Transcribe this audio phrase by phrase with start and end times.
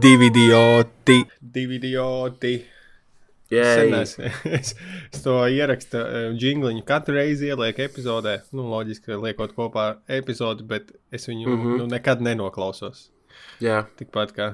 [0.00, 2.52] Divi idioti, divi idioti.
[3.50, 4.70] Es, es,
[5.12, 6.00] es to ierakstu
[6.40, 8.36] jingliņu katru reizi ielieku epizodē.
[8.54, 11.58] Nu, loģiski, ka liekot kopā epizodi, bet es viņu mm.
[11.58, 11.82] -hmm.
[11.82, 13.10] nu, nekad nenoklausos.
[13.60, 13.82] Jā.
[13.98, 14.48] Tikpat kā.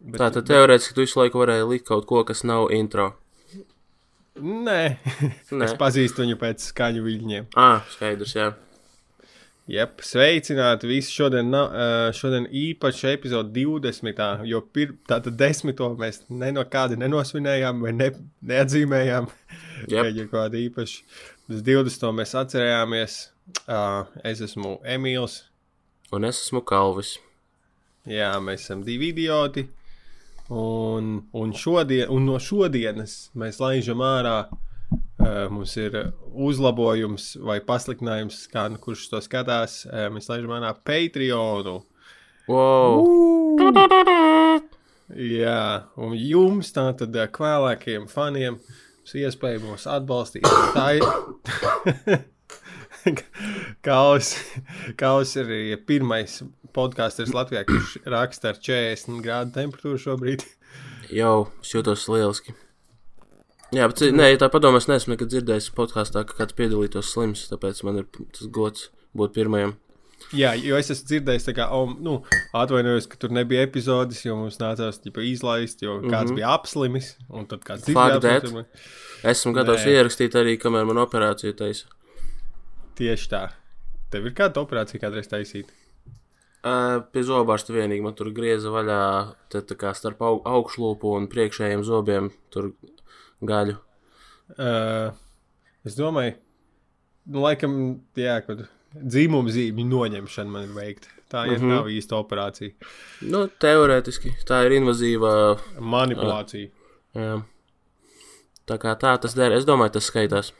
[0.00, 3.10] Bet, Tā tad teorētiski tu visu laiku varēji likt kaut ko, kas nav intro.
[4.40, 4.80] Nē,
[5.50, 5.64] Nē.
[5.66, 7.50] es pazīstu viņu pēc skaņu viļņiem.
[7.56, 8.52] Ah, skaidrs, jā.
[9.68, 14.44] Jep, sveicināti visi šodien, ā, šodien īpaši epizode 20.
[14.48, 18.08] Jo pir, tātad desmito mēs no kāda nenosvinējām vai ne,
[18.50, 19.28] neatzīmējām.
[19.90, 19.98] Jep.
[20.00, 21.04] Ka ir kāda īpaša.
[21.50, 22.08] Tas 20.
[22.16, 23.18] mēs atcerējāmies.
[24.26, 25.42] Es esmu Emīls.
[26.14, 27.18] Un es esmu Kalvis.
[28.08, 29.66] Jā, mēs esam divi idioti.
[30.50, 34.38] Un, un, šodien, un no šodienas mēs laižam ārā.
[34.48, 34.69] Uh,
[35.52, 35.96] mums ir
[36.30, 39.84] uzlabojums vai pasliktinājums, kā nu kurš to skatās.
[39.88, 41.80] Uh, mēs laižam ārā Patreonu.
[42.50, 43.06] Wow!
[45.10, 45.64] Jā,
[45.98, 48.60] un jums tātad ā, kvēlākajiem faniem
[49.10, 50.46] būs iespēja mūs atbalstīt.
[50.74, 51.04] Tā ir.
[53.86, 54.36] Kaus,
[54.96, 56.42] Kaus ir pirmais
[56.74, 60.44] podkāsters Latvijā, kurš raksta ar 40 grādu temperatūru šobrīd.
[61.10, 62.54] Jau, es jūtos lieliski.
[63.70, 67.44] Jā, bet, nē, ja tā padomā, es neesmu nekad dzirdējis podkāstā, ka kāds piedalītos slims,
[67.52, 69.76] tāpēc man ir tas gods būt pirmajam.
[70.36, 72.18] Jā, jo es esmu dzirdējis, kā, oh, nu,
[72.54, 76.28] atvainojos, ka tur nebija epizodes, jo mums nācās ģipa, izlaist, jo kāds mm Mhm.
[76.28, 76.34] -hmm.
[76.36, 78.66] bija apslimis, un tad kāds cits.
[79.24, 79.94] Esmu gatavs Nē.
[79.96, 81.86] ierakstīt arī, kamēr man operācija taisa.
[82.96, 83.48] Tieši tā.
[84.10, 85.70] Tev ir kāda operācija kādreiz taisīta?
[86.60, 91.28] Uh, pie zobārsta vienīgi man tur grieza vaļā, te tā kā starp au, augšlūpu un
[91.32, 92.72] priekšējiem zobiem tur
[93.46, 93.76] gaļu.
[94.56, 95.14] Uh,
[95.86, 96.34] es domāju,
[97.30, 97.74] nu, laikam,
[98.18, 98.66] jā, kad
[98.96, 101.12] dzīvuma zīmju noņemšana man ir veikta.
[101.30, 101.62] Tā ir mm.
[101.62, 101.74] -hmm.
[101.76, 102.72] nav īsta operācija.
[103.30, 105.32] Nu, teorētiski tā ir invazīva.
[105.78, 106.70] Manipulācija.
[107.14, 107.36] Jā.
[108.66, 110.52] Tā kā tā tas der, es domāju, tas skaitās.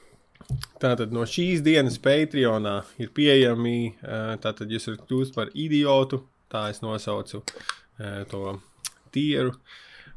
[0.83, 6.69] Tātad no šīs dienas Patreonā ir pieejami, uh, tātad jūs varat kļūt par idiotu, tā
[6.71, 8.57] es nosaucu uh, to
[9.15, 9.55] tieru.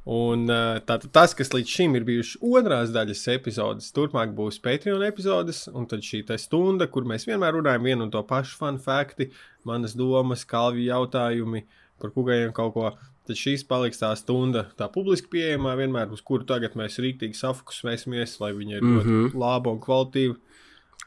[0.03, 5.05] Un uh, tātad tas, kas līdz šim ir bijušas otrās daļas epizodes, turpmāk būs Patreon
[5.07, 9.29] epizodes, un tad šī stunda, kur mēs vienmēr runājam vienu un to pašu fun fakti,
[9.63, 11.63] manas domas, kalvju jautājumi
[12.01, 12.91] par kugajiem kaut ko.
[13.23, 18.35] Tad šīs paliks tā stunda, tā publiski pieejamā vienmēr, uz kuru tagad mēs rīktīgi safokusēsimies,
[18.41, 19.29] lai viņa ir mm -hmm.
[19.39, 20.35] Laba un kvalitīva.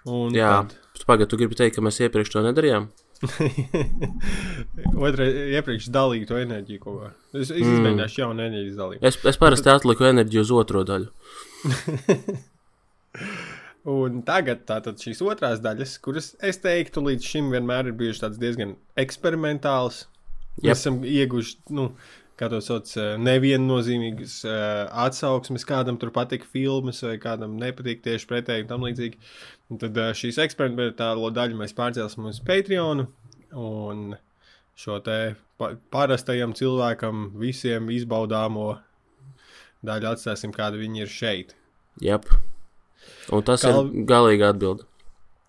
[0.06, 0.64] Un Jā,
[0.96, 2.88] tad pagaidi, tu gribi teikt, ka mēs iepriekš to nedarījām?
[5.06, 7.10] Otrā iepriekš dalīju to enerģiju kā.
[7.32, 7.77] Es, es mm.
[7.77, 9.03] izmēģināšu jaunu enerģijas dalību.
[9.09, 11.09] Es, es parasti atliku enerģiju uz otro daļu.
[13.87, 18.75] Un tagad tātad šīs otrās daļas, kuras es teiktu līdz šim vienmēr ir bijušas diezgan
[18.99, 20.05] eksperimentālas.
[20.56, 20.65] Yep.
[20.65, 21.84] Mēs esam ieguvuši, nu,
[22.36, 24.54] kā to sauc, eh, neviennozīmīgas uh,
[25.06, 29.20] atsauksmes, kādam tur patika filmas, vai kādam nepatīk tieši pretēji un tam līdzīgi.
[29.72, 33.06] Un tad uh, šīs eksperimentālo daļu mēs pārcelsim uz Patreon.
[33.56, 34.02] Un
[34.76, 35.20] šo te
[35.56, 38.75] pa parastajam cilvēkam visiem izbaudāmo
[39.86, 41.56] daļu atstāsim, kāda viņi ir šeit.
[42.04, 42.28] Jep.
[43.32, 44.84] Un tas Kal- ir galīga atbilde.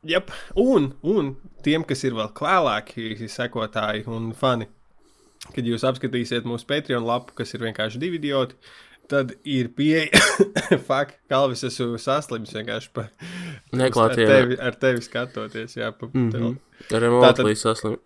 [0.08, 0.32] Yep.
[0.62, 1.34] Un, un
[1.66, 4.70] tiem, kas ir vēl klālāki sekotāji un fani,
[5.56, 8.58] kad jūs apskatīsiet mūsu Patreon lapu, kas ir vienkārši divi idioti,
[9.12, 10.20] tad ir pieeja.
[10.90, 14.28] Fakt, Kalvis, esmu saslims vienkārši pa, ar, Neklātie.
[14.28, 15.78] tevi, ar tevi skatoties.
[15.80, 16.30] Jā, pa, mm.
[16.32, 16.60] -hmm.
[16.92, 17.98] Ar Tātad- emotlīs saslim.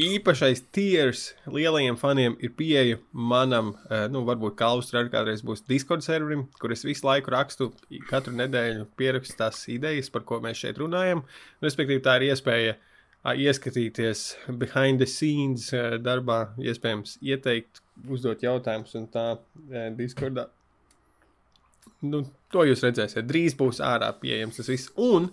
[0.00, 5.66] Īpašais tiers lielajiem faniem ir pieeja manam, eh, nu, varbūt Kalvis tur arī kādreiz būs
[5.68, 7.72] Discord serverim, kur es visu laiku rakstu,
[8.08, 11.22] katru nedēļu pierakstu tās idejas, par ko mēs šeit runājam.
[11.62, 12.91] Respektīvi, tā ir iespēja ā,
[13.24, 14.24] ieskatīties
[14.58, 15.68] behind the scenes
[16.02, 19.26] darbā, iespējams, ieteikt, uzdot jautājumus un tā
[19.98, 20.48] Discordā.
[22.02, 23.28] Nu, to jūs redzēsiet.
[23.28, 24.90] Drīz būs ārā pieejams tas viss.
[24.98, 25.28] Un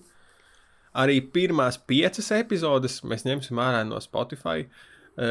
[0.94, 4.69] arī pirmās piecas epizodes mēs ņemsim ārā no Spotify, eh,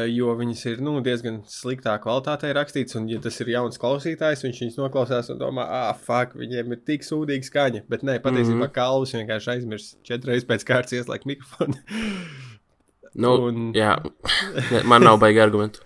[0.09, 2.97] jo viņas ir nu, diezgan sliktā kvalitātē rakstītas.
[2.99, 6.83] Un, ja tas ir jauns klausītājs, viņš viņus noklausās un domā, ah, fuck, viņiem ir
[6.85, 7.85] tik sūdīga skaņa.
[7.89, 8.67] Bet nē, patiesībā mm.
[8.67, 8.75] -hmm.
[8.75, 11.79] Kalvis vienkārši aizmirst četras pēc kārtas ieslēgt mikrofonu.
[13.13, 13.95] Nu, Un- Jā,
[14.85, 15.81] man nav baigi argumentu.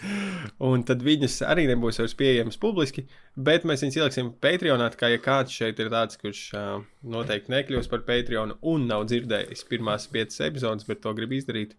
[0.70, 3.06] Un tad viņas arī nebūs vairs pieejamas publiski,
[3.36, 4.90] bet mēs viņus ieliksim Patreonā.
[5.00, 9.64] Kā ja kāds šeit ir tāds, kurš uh, noteikti nekļūs par Patreonu un nav dzirdējis
[9.70, 11.76] pirmās piecas epizodes, bet to grib izdarīt,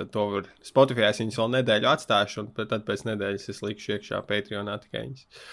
[0.00, 1.06] tad to var Spotify.
[1.10, 5.44] Es viņus vēl nedēļu atstāšu, un tad pēc nedēļas es likšu iekšā Patreonā tikai viņas.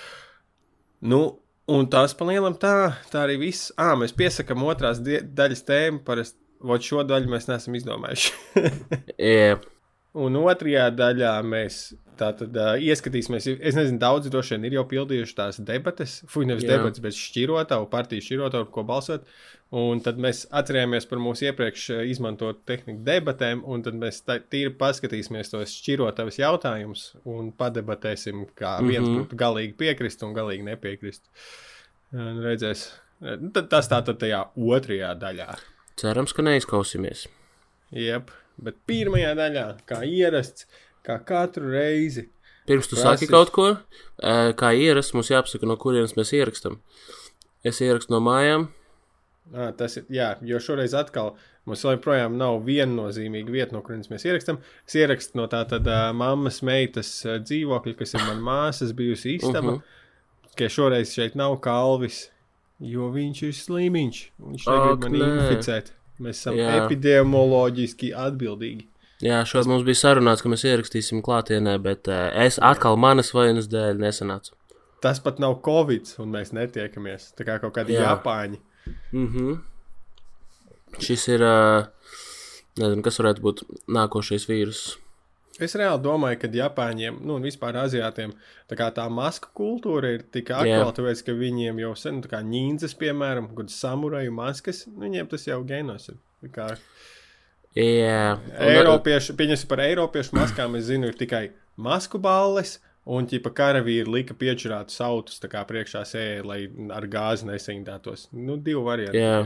[1.11, 1.21] Nu,
[1.69, 2.75] un tas palielam tā,
[3.11, 3.71] tā arī viss.
[3.77, 6.39] Ah, mēs piesakām otrās daļas tēmu, parasti
[6.87, 8.31] šo daļu mēs neesam izdomājuši.
[9.29, 9.57] Jā,
[10.17, 11.75] Un otrajā daļā mēs
[12.17, 13.45] tātad uh, ieskatīsimies.
[13.61, 16.71] Es nezinu, daudz droši vien ir jau pildījuši tās debates, fuck, nevis Jā.
[16.77, 19.27] debates, bet šķirotavu, partiju šķirotavu, ko balsot.
[19.77, 25.51] Un tad mēs atcerējāmies par mūsu iepriekš izmantotu tehniku debatēm, un tad mēs tīri paskatīsimies
[25.51, 29.19] tos šķirotavas jautājumus un padebatēsim, kā viens Mhm.
[29.27, 31.27] būtu galīgi piekrist un galīgi nepiekrist.
[32.15, 32.87] Un redzēs.
[33.19, 35.57] Nu, Tas tā tad tajā otrajā daļā.
[35.97, 37.27] Cerams, ka neizkausīsimies.
[37.91, 38.31] Jep,
[38.61, 40.65] bet pirmajā daļā, kā ierasts,
[41.05, 42.29] kā katru reizi.
[42.67, 43.77] Pirms tu Prasi- saki kaut ko,
[44.59, 46.79] kā ierasts, mums jāpasaka, no kurienes mēs ierakstām.
[47.63, 48.67] Es ierakstu no mājām.
[49.55, 54.25] À, tas ir, jā, jo šoreiz atkal mums joprojām nav viennozīmīga vieta, no kurienes mēs
[54.27, 54.57] ierakstām.
[54.85, 59.37] Es ierakstu no tā tad uh, mammas meitas uh, dzīvokļa, kas ir mana māsas bijusi
[59.39, 59.59] istaba.
[59.59, 59.77] Uh Mhm.
[59.77, 59.93] -huh.
[60.57, 62.29] Ka šoreiz šeit nav kalvis,
[62.81, 64.19] jo viņš ir slimiņš.
[64.41, 65.51] Viņš Ak, negrib mani nē.
[65.51, 65.91] inficēt.
[66.23, 66.69] Mēs esam Jā.
[66.83, 68.87] epidemioloģiski atbildīgi.
[69.25, 73.69] Jā, šodien mums bija sarunāts, ka mēs ierakstīsim klātienē, bet ē, es atkal manas vainas
[73.71, 74.53] dēļ nesanācu.
[75.01, 77.31] Tas pat nav covid, un mēs netiekamies.
[77.37, 78.11] Tā kā kaut kādi Jā.
[78.11, 78.61] japāņi.
[79.13, 79.57] Mhm.
[81.03, 81.87] Šis ir, ē,
[82.79, 84.85] nezinu, kas varētu būt nākošais vīrus.
[85.63, 88.33] Es reāli domāju, ka Japāņiem, nu, un vispār Aziātiem,
[88.69, 92.41] tā kā tā masku kultūra ir tik aktuāla, tāpēc, ka viņiem jau sen, tā kā
[92.45, 96.19] ņīnzas, piemēram, kad samuraju maskas, nu, viņiem tas jau genos ir.
[96.53, 96.71] Kā
[97.77, 102.77] Jā, un, Eiropiešu, pieņemsim par Eiropiešu maskām, es zinu, ir tikai masku balles.
[103.07, 106.57] Un ķipa karavīri lika piečurāt sautus, tā kā priekšā sēja, lai
[106.91, 108.25] ar gāzi nesaindētos.
[108.35, 109.21] Nu, divi varianti.
[109.21, 109.37] jā.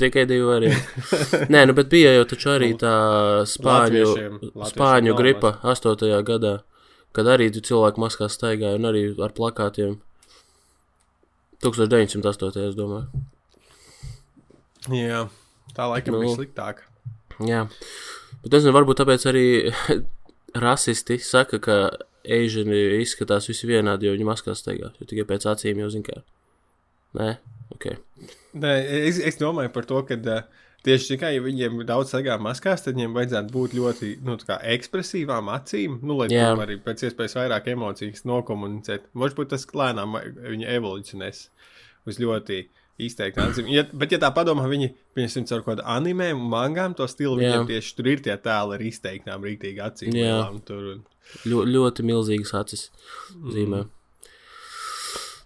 [0.00, 1.46] Tikai divi varianti.
[1.52, 2.92] Nē, nu, bet bija jau taču arī tā
[3.46, 6.22] spāņu, Latviešiem- latviešiem spāņu gripa 8.
[6.26, 6.54] gadā,
[7.12, 9.98] kad arī tu cilvēki maskās staigāja un arī ar plakātiem.
[11.62, 12.64] 1908.
[12.68, 13.06] es domāju.
[14.90, 15.28] Jā,
[15.76, 16.24] tā laikam Nu.
[16.24, 16.82] bija sliktāk.
[17.46, 17.66] Jā,
[18.42, 19.44] bet es nezinu, varbūt tāpēc arī
[20.66, 21.76] rasisti saka, ka
[22.24, 24.90] eženi izskatās visi vienādi, jo viņi maskās staigā.
[24.98, 26.22] Jo tikai pēc acīm jau zina, kā.
[27.18, 27.36] Nē,
[27.76, 27.86] ok.
[28.52, 28.72] Nē,
[29.08, 30.42] es, es domāju par to, ka uh,
[30.86, 34.36] tieši tikai, ja viņiem ir daudz sagā maskās, tad viņiem vajadzētu būt ļoti nu,
[34.74, 39.08] ekspresīvām acīm, nu, lai tomēr arī pēc iespējas vairāk emocijas nokomunicēt.
[39.18, 41.44] Varbūt tas lēnām viņa evolucionēs
[42.10, 42.64] uz ļoti
[43.02, 43.70] izteikti acīm.
[43.72, 47.54] Ja, bet, ja tā padomā, viņi, piemēram, caur kādu anime un mangām to stilu, Jā.
[47.54, 50.14] viņiem tieši tur ir tie tēli ar izteiktām rīktīgi acīm.
[50.18, 51.02] Lielām Tur, un...
[51.48, 52.88] Ļo, ļoti milzīgas acis
[53.54, 53.86] zīmē.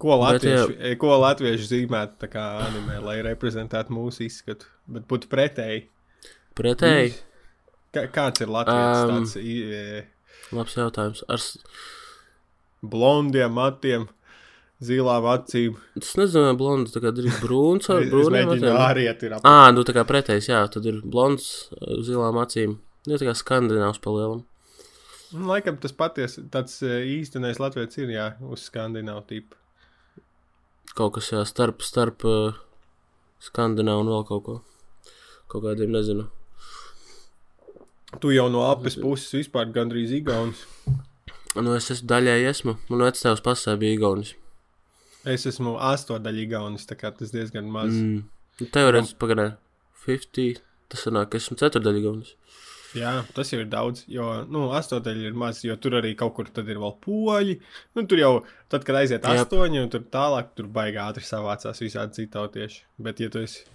[0.06, 0.96] Ko Bet, latvieši, jā.
[1.02, 5.86] ko latvieši zīmētu tā kā anime, lai reprezentētu mūsu izskatu, bet būtu pretēji.
[6.56, 7.14] Pretēji,
[7.96, 10.04] Kā, kāds ir Latvijas Um, tāds i-
[10.54, 11.22] labs jautājums.
[11.32, 11.40] Ar,
[12.84, 14.06] blondiem matiem,
[14.84, 15.76] zilām acīm?
[15.98, 18.76] es nezinu, vai blonds tā kā drīz brūns ar brūniem acīm.
[18.76, 19.46] arī ir ap...
[19.48, 21.48] Ā, nu tā kā pretējs, jā, tad ir blonds
[22.06, 22.78] zilām acīm.
[23.06, 24.44] Nu, tā kā skandināvs palielam.
[25.32, 29.56] Nu, Laikam tas patiesi tāds e, īstenais Latvijas ir, jā, uz skandināvu tipu.
[30.96, 32.56] Kaut kas jā, starp, starp uh,
[33.44, 34.56] skandināvu un vēl kaut ko.
[35.52, 36.30] Kaut kādiem nezinu.
[38.22, 40.64] Tu jau no apes puses vispār gandrīz igaunis.
[41.56, 42.74] Nu, es esmu daļēji esmu.
[42.90, 44.34] Man vectēvs pasē bija Igaunis.
[45.26, 47.94] Es esmu astodaļa igaunis, tā kā tas diezgan maz.
[47.94, 48.26] Mm.
[48.60, 49.46] Nu, Teorētiski pagaidē
[50.04, 50.60] 50.
[50.92, 52.34] Tas sanāk, ka esmu ceturdaļa Igaunis.
[52.94, 56.46] Jā, tas jau ir daudz, jo, nu, astodaļa ir maz, jo tur arī kaut kur
[56.54, 57.56] tad ir vēl poļi.
[57.96, 58.32] Nu, tur jau,
[58.72, 59.42] tad, kad aiziet Jep.
[59.42, 62.80] astoņi, un tur tālāk, tur baigā ātri savācās visādi citautieši.
[63.02, 63.66] Bet, ja tu esi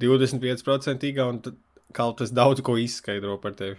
[0.00, 1.60] 25% igauni, tad
[1.96, 3.76] kaut tas daudz ko izskaidro par tevi.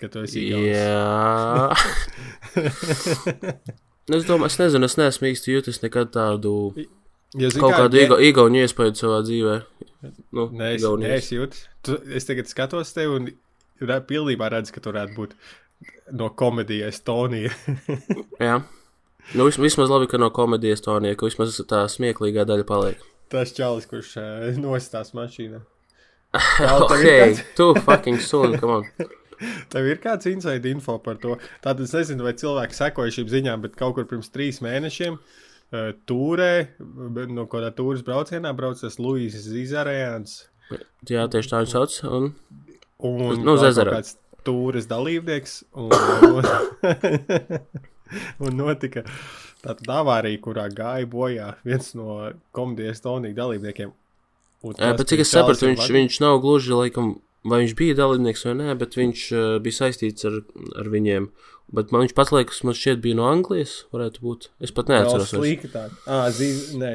[0.00, 0.76] Ka tu esi igaunis.
[0.76, 1.70] Jā.
[4.06, 6.50] Nu, es domāju, es nezinu, es neesmu īsti jūtis nekad tādu
[7.36, 9.56] Jo, zini kaut kā, kādu ja- iga, igauņu iespēju savā dzīvē.
[10.36, 11.58] Nu, Nē, es, nē, es jūtu.
[11.84, 13.28] Tu, es tagad skatos tevi un
[14.08, 15.34] pilnībā redzu, ka tu varētu būt
[16.16, 17.50] no komēdijas Estonija.
[18.46, 18.62] Jā.
[19.34, 23.02] Nu, vis, vismaz labi, ka no komēdijas tonija, ka vismaz tā smieklīgā daļa paliek.
[23.28, 25.60] Tas čalis, kurš uh, nostās mašīnā.
[26.36, 28.88] Kāds- tu fucking sun, come on.
[29.72, 31.34] Tev ir kāds inside info par to.
[31.60, 35.34] Tātad es nezinu, vai cilvēki sekoja šīm ziņām, bet kaut kur pirms trīs mēnešiem uh,
[35.72, 36.50] tūrē,
[37.16, 40.44] be- no kādā tūras braucienā brauc tas Luisas Zizarēns.
[41.08, 41.98] Jā, tieši tā viņš sauc.
[42.10, 42.30] Un,
[43.06, 43.98] Un Nu, uz ezera.
[43.98, 44.14] kāds
[44.46, 45.58] tūras dalībnieks.
[45.76, 45.90] Un,
[48.46, 49.02] un notika
[49.64, 53.92] tāda avārija, kurā gāja bojā viens no komēdijas tonīga dalībniekiem.
[54.66, 57.12] Jā, tas bet cik es sapratu, viņš, viņš nav gluži laikam,
[57.46, 60.40] vai viņš bija dalībnieks vai nē, bet viņš uh, bija saistīts ar,
[60.80, 61.28] ar viņiem.
[61.72, 63.84] Bet man viņš pats liekas, man šķiet, bija no Anglijas.
[63.92, 64.48] Varētu būt.
[64.62, 65.32] Es pat neatceros.
[65.32, 65.42] vairs.
[65.42, 65.90] sliktāk.
[66.06, 66.92] Ah, ziz, nē.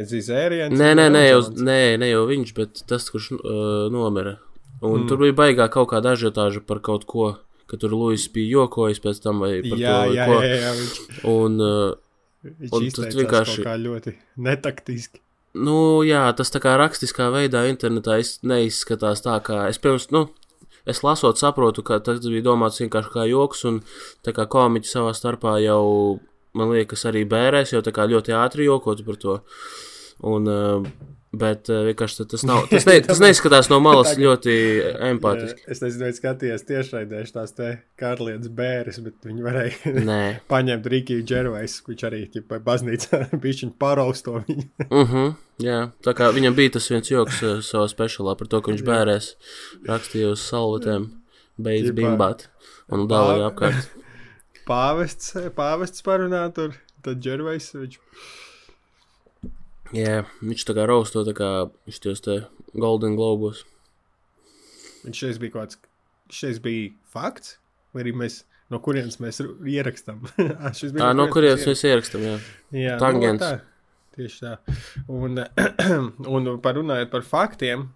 [0.95, 4.37] Nē, nē, jau, nē, ne jau viņš, bet tas, kurš uh, nomira.
[4.81, 5.07] Un Mm.
[5.09, 7.37] tur bija baigā kaut kāda ažiotāža par kaut ko,
[7.67, 10.39] ka tur Lūsis bija jokojis pēc tam vai par Jā, to, jā, ko.
[10.41, 10.95] jā, jā, viņš,
[11.35, 11.95] Un, uh,
[12.45, 15.19] viņš Un tas vienkārši- kā ļoti netaktiski.
[15.53, 20.29] nu, jā, tas tā kā rakstiskā veidā internetā iz- neizskatās tā, kā es pirms, nu,
[20.85, 23.81] es lasot saprotu, ka tas bija domāts vienkārši kā joks, un
[24.25, 26.19] tā kā komiķi savā starpā jau,
[26.57, 29.39] man liekas, arī bērēs, jau tā kā ļoti ātri jokotu par to.
[30.31, 30.91] Un, uh,
[31.31, 34.55] bet uh, vienkārši tas nav, tas, ne, tas neizskatās no malas ļoti
[35.11, 35.63] empātiski.
[35.63, 37.69] Jā, Es nezinu, vai skatījos tiešraidē tās te
[37.99, 40.19] kārlietas bēres, bet viņi varēja Nē.
[40.51, 44.67] paņemt Rīgiju Džervais, kurš arī ķipa, baznīcā bišķiņ parausto viņu.
[44.89, 45.31] Uh -huh,
[45.63, 48.85] jā, tā kā viņam bija tas viens joks uh, savā speciālā par to, ka viņš
[48.91, 49.33] bērēs
[49.87, 51.09] rakstīja uz salvetēm,
[51.61, 52.49] beidz bimbāt
[52.91, 53.91] un dāvāja apkārt.
[54.67, 57.99] Pāvests, pāvests parunā tur, tad Džervais, viņš
[59.95, 61.49] Jā, viņš tā kā rausto, tā kā
[61.87, 62.37] viņš tos te
[62.71, 63.65] Golden Globus.
[65.03, 65.81] Viņš šeit bija kaut kāds,
[66.31, 67.57] šeit bija fakts,
[67.91, 70.23] vai arī mēs, no kurienes mēs ierakstām.
[70.63, 72.37] Ā, šis Tā, no kurienes mēs ierakstām, jā.
[72.77, 73.43] Jā, Tangents.
[73.43, 74.55] Nu, tā, tieši tā.
[75.11, 75.43] Un,
[76.37, 77.89] un par runājot par faktiem,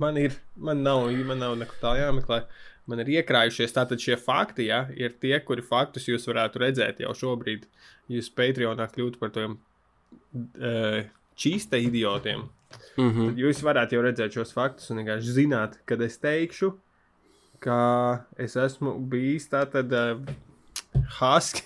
[0.00, 2.44] man ir, man nav, man nav neko tā jāmeklē.
[2.88, 7.12] Man ir iekrājušies tātad šie fakti, ja, ir tie, kuri faktus jūs varētu redzēt jau
[7.14, 7.68] šobrīd.
[8.10, 9.54] Jūs Patreonā kļūtu par tiem
[10.58, 11.04] uh,
[11.38, 12.46] čīsta idiotiem.
[12.96, 13.26] Mhm.
[13.32, 16.72] Tad jūs varētu jau redzēt šos faktus un vienkārši zināt, kad es teikšu,
[17.62, 17.78] ka
[18.40, 20.18] es esmu bijis tātad uh,
[21.20, 21.62] Husky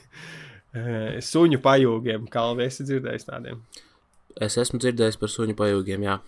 [0.76, 2.26] uh, suņu pajūgiem.
[2.30, 3.62] Kalvi, esi dzirdējis tādiem?
[4.36, 6.18] Es esmu dzirdējis par suņu pajūgiem, jā.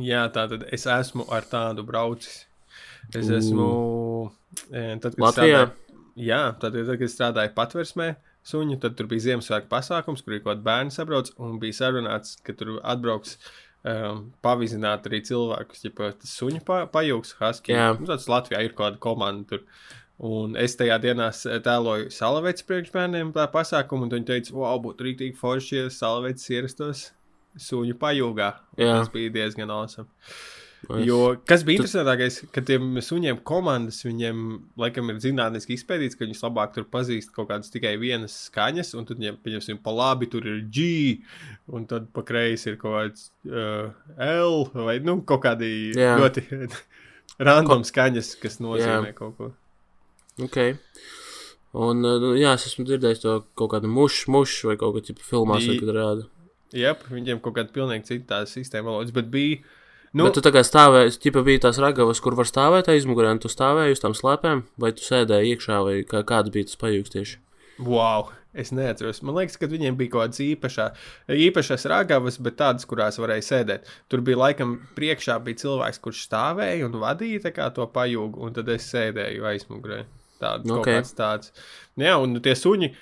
[0.00, 2.46] Jā, tātad es esmu ar tādu braucis.
[3.14, 3.68] Es esmu.
[4.72, 5.60] eh, Tad, kad Latvijā?
[5.64, 8.08] Strādāju, jā, tad, tad, kad strādāju patversmē,
[8.48, 12.36] suņu, tad tur bija Ziemassvētku pasākums, kur ir kaut kāda bērna sabrauc, un bija sarunāts,
[12.46, 13.36] ka tur atbrauks
[13.84, 17.76] um, pavizināt arī cilvēkus, ja tas suņu pa, pajūgs, husky.
[17.76, 17.92] Jā.
[18.00, 19.64] Nu, tāds Latvijā ir kaut kāda komanda tur.
[20.18, 25.06] Un es tajā dienā s- tēloju salavētas priekšbērniem tā pasākumu, un viņi teica, wow, būtu
[25.06, 27.04] rīktīgi forši, ja salavētas ierastos
[27.68, 28.48] suņu pajūgā.
[28.98, 30.08] Tas bija diezgan awesome.
[30.78, 34.38] Es- Jo, kas bija interesantākais, ka tiem suņiem komandas, viņiem
[34.78, 39.04] laikam ir zinātniski izpētīts, ka viņus labāk tur pazīst kaut kādas tikai vienas skaņas, un
[39.08, 41.24] tad viņiem, pieņemsim, pa labi tur ir G,
[41.74, 43.90] un tad pa kreisi ir kaut kāds uh,
[44.22, 46.14] L, vai, nu, kaut kādi Jā.
[46.22, 46.46] ļoti
[47.50, 49.14] random skaņas, kas nozīmē Jā.
[49.18, 49.50] kaut ko.
[50.46, 50.60] Ok.
[51.74, 55.10] Un, uh, nu, jā, es esmu dzirdējis to kaut kādu mušu, mušu vai kaut kādu
[55.10, 56.28] tipu filmās, vai kad rāda.
[56.72, 59.74] Jā, viņiem kaut kāda pilnīgi cita sistēma valodas, bet bija, Nu,
[60.18, 63.42] nu, bet tu tā kā stāvēji, tipa bija tās ragavas, kur var stāvēt aizmugurē, un
[63.42, 67.14] tu stāvēji uz tām slēpēm, vai tu sēdēji iekšā, vai kā, kāds bija tas pajūgs
[67.14, 67.38] tieši.
[67.86, 69.22] Wow, es neatceros.
[69.22, 70.88] Man liekas, ka viņiem bija kaut kādas īpašā,
[71.46, 73.90] īpašas ragavas, bet tādas, kurās varēja sēdēt.
[74.10, 78.90] Tur bija laikam priekšā bija cilvēks, kurš stāvēja un vadīja to pajūgu, un tad es
[78.90, 80.02] sēdēju aizmugurē.
[80.38, 80.82] Tāds Ok.
[80.82, 81.06] okay.
[81.18, 81.52] tāds.
[81.98, 82.92] Jā, un tie suņi,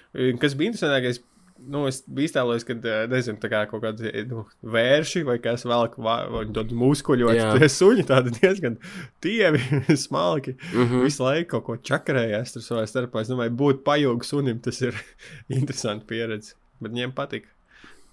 [0.41, 1.21] kas bija interesantākais.
[1.67, 4.45] Nu, es biju iztēlojies, ka, eh, nezinu, tā kā kaut kādi nu,
[4.77, 7.41] vērši vai kas vēl, vai tādi muskuļoti.
[7.41, 7.51] Jā.
[7.59, 8.79] Tie suņi tādi diezgan
[9.25, 9.63] tievi,
[10.05, 10.57] smalki.
[10.73, 11.05] Mm -hmm.
[11.09, 13.23] Visu laiku kaut ko čakarējās tur savā starpā.
[13.23, 14.95] Es domāju, būt pajūgu sunim, tas ir
[15.59, 16.55] interesanti pieredze.
[16.81, 17.49] Bet viņiem patika.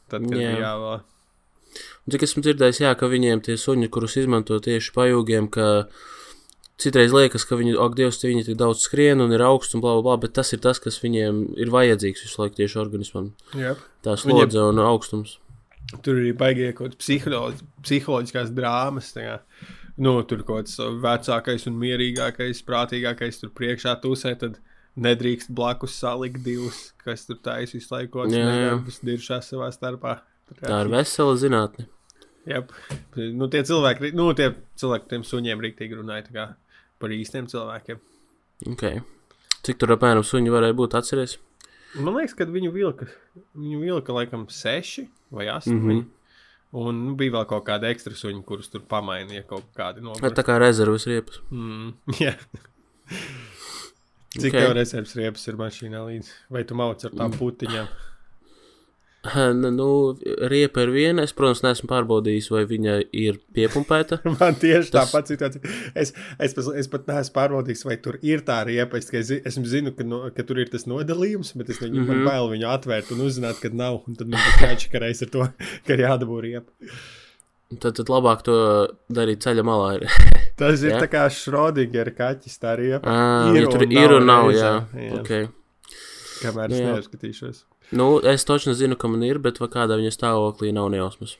[0.10, 0.53] Tad, kad Jā.
[0.53, 1.01] bija jāvēl.
[2.12, 5.88] Cik esmu dzirdējis, jā, ka viņiem tie suņi, kurus izmanto tieši pajūgiem, ka
[6.82, 9.96] citreiz liekas, ka viņi, ak, Dievs, viņi tik daudz skrien un ir augsts un bla,
[9.98, 13.32] bla, bla, bet tas ir tas, kas viņiem ir vajadzīgs visu laiku tieši organismam.
[13.58, 13.75] Jā.
[14.06, 15.38] Tā slodze un augstums.
[16.01, 19.13] Tur arī baigie kaut kādas psiholoģi, psiholoģiskās drāmas.
[19.15, 19.39] tā kā.
[20.01, 24.34] Nu, tur kaut kāds vecākais un mierīgākais, prātīgākais tur priekšā tusē.
[24.42, 24.58] Tad
[24.98, 30.20] nedrīkst blakus salikt divus, kas tur taisa visu laiku kaut kādas diršās savā starpā.
[30.60, 31.88] Tā ir vesela zinātne.
[32.50, 32.60] Jā,
[33.15, 34.50] nu, tie cilvēki, nu, tie
[34.80, 36.25] cilvēki tiem suņiem rīktīgi runāja
[37.03, 38.01] par īstiem cilvēkiem.
[38.74, 39.03] Okay.
[39.63, 41.38] Cik tur apmēram suņi varēja būt atceries?
[41.93, 43.07] Man liekas, ka viņu vilka,
[43.53, 45.79] viņu vilka laikam seši vai astoņi.
[45.79, 45.98] Mm.
[46.01, 46.12] -hmm.
[46.74, 50.31] Un nu, bija vēl kaut kāda ekstra suņa, kurus tur pamainīja kaut kādi no Vai
[50.33, 51.38] tā kā rezerves riepas?
[51.53, 51.93] Mm,
[52.25, 52.33] jā.
[54.33, 54.48] Cik Ok.
[54.48, 54.63] okay.
[54.63, 56.33] tev rezerves riepas ir mašīnā līdzi?
[56.50, 57.91] Vai tu mauc ar tām putiņām?
[57.91, 58.12] Nu,
[59.80, 59.88] nu,
[60.51, 61.24] riepa ir viena.
[61.24, 64.20] Es, protams, neesmu pārbaudījis, vai viņa ir piepumpēta.
[64.39, 65.74] Man tieši Tas- tāpat situācija.
[65.96, 66.13] Es,
[66.44, 69.00] es, pas- es pat neesmu pārbaudījis, vai tur ir tā riepa.
[69.00, 72.12] Es zi, es zinu, ka, no, ka tur ir tas nodalījums, bet es viņu, mm.
[72.12, 72.30] -hmm.
[72.30, 74.03] bail viņu atvērt un uzzināt, ka nav.
[74.08, 75.50] Un tad man jāčakarēs ar to,
[75.88, 76.72] ka ir jādabū riepa.
[77.80, 78.56] Tad, tad labāk to
[79.10, 79.98] darīt ceļa malā.
[79.98, 80.08] Ir.
[80.60, 81.00] Tas ir Jā.
[81.01, 83.10] tā kā Schrodinger kaķis, tā riepa.
[83.10, 84.74] À, Ir ja tur ir un nav jā.
[84.94, 85.22] reizē, jā.
[85.22, 85.48] Okay.
[86.44, 86.92] Kamēr Nu es jā.
[86.92, 87.63] neapskatīšos.
[87.92, 91.38] Nu, es točni zinu, ka man ir, bet kādā viņa stāvoklī nav nejausmas.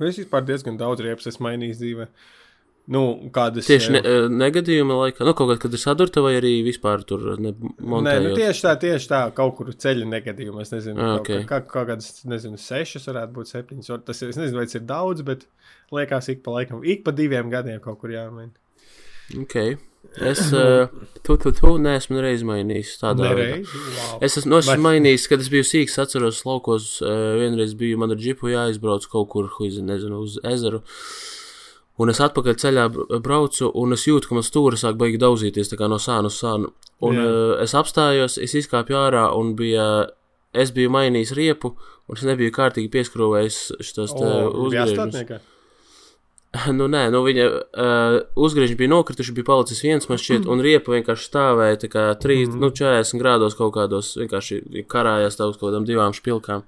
[0.00, 2.06] Es vispār diezgan daudz riepas esmu mainījis dzīvē.
[2.90, 6.32] Nu, kādas Tieši ne, eh, eh, negadījuma laikā, nu, kaut kad, kad ir sadurta vai
[6.40, 8.34] arī vispār tur Nē, nu, nemontējot.
[8.38, 10.62] tieši tā, tieši tā, kaut kur ceļa negadījumā.
[10.64, 11.44] Es nezinu, Ah, kaut, ok.
[11.46, 13.92] kā, kaut kādas, nezinu, sešas varētu būt septiņas.
[14.08, 15.46] Tas ir, es nezinu, vai tas ir daudz, bet
[15.92, 18.50] liekas, ik pa laikam, ik pa diviem gadiem kaut kur jāmaina.
[19.38, 19.76] Ok.
[20.20, 20.88] Es uh,
[21.24, 23.58] tu, tu, tu neesmu nereiz mainījis tādā veidā.
[23.60, 23.74] Nereiz.
[23.96, 24.14] Wow.
[24.26, 28.14] Es esmu, nu, Vai- mainījis, kad es biju sīgs, atceros, laukos uh, vienreiz biju man
[28.14, 30.82] ar džipu jāizbrauc kaut kur, huiz, nezinu, uz ezeru.
[32.00, 35.74] Un es atpakaļ ceļā br- braucu, un es jūtu, ka man stūra sāk baigi daudzīties
[35.84, 36.72] no sāna uz sānu.
[37.04, 37.26] Un Jā.
[37.28, 40.08] uh, es apstājos, es izkāpu ārā, un bija,
[40.52, 41.74] es biju mainījis riepu,
[42.08, 44.98] un es nebiju kārtīgi pieskrūvējis šitos te O, bija uzgriežus.
[44.98, 45.40] astotniekā?
[46.78, 50.96] Nu, nē, nu viņa uh, uzgriežņi bija nokrituši, bija palicis viens, man šķiet, un riepa
[50.96, 52.62] vienkārši stāvēja tā kā 3, mm.
[52.62, 56.64] nu, 40 grādos kaut kādos, vienkārši karājās tā uz kaut kādām divām špilkām.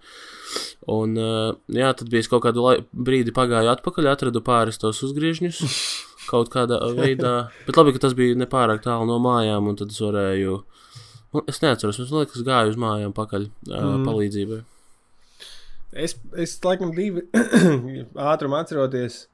[0.93, 5.63] Un, uh, jā, tad bija kaut kādu lai, brīdi pagāju atpakaļ, atradu pāris tos uzgriežņus
[6.31, 7.35] kaut kādā veidā,
[7.67, 10.61] bet labi, ka tas bija nepārāk tālu no mājām, un tad es varēju,
[11.35, 14.07] nu, es neatceros, es liekas, gāju uz mājām pakaļ uh, mm.
[14.07, 14.63] palīdzībai.
[15.93, 17.27] Es, es laikam divi
[18.33, 19.27] ātrumu atceroties.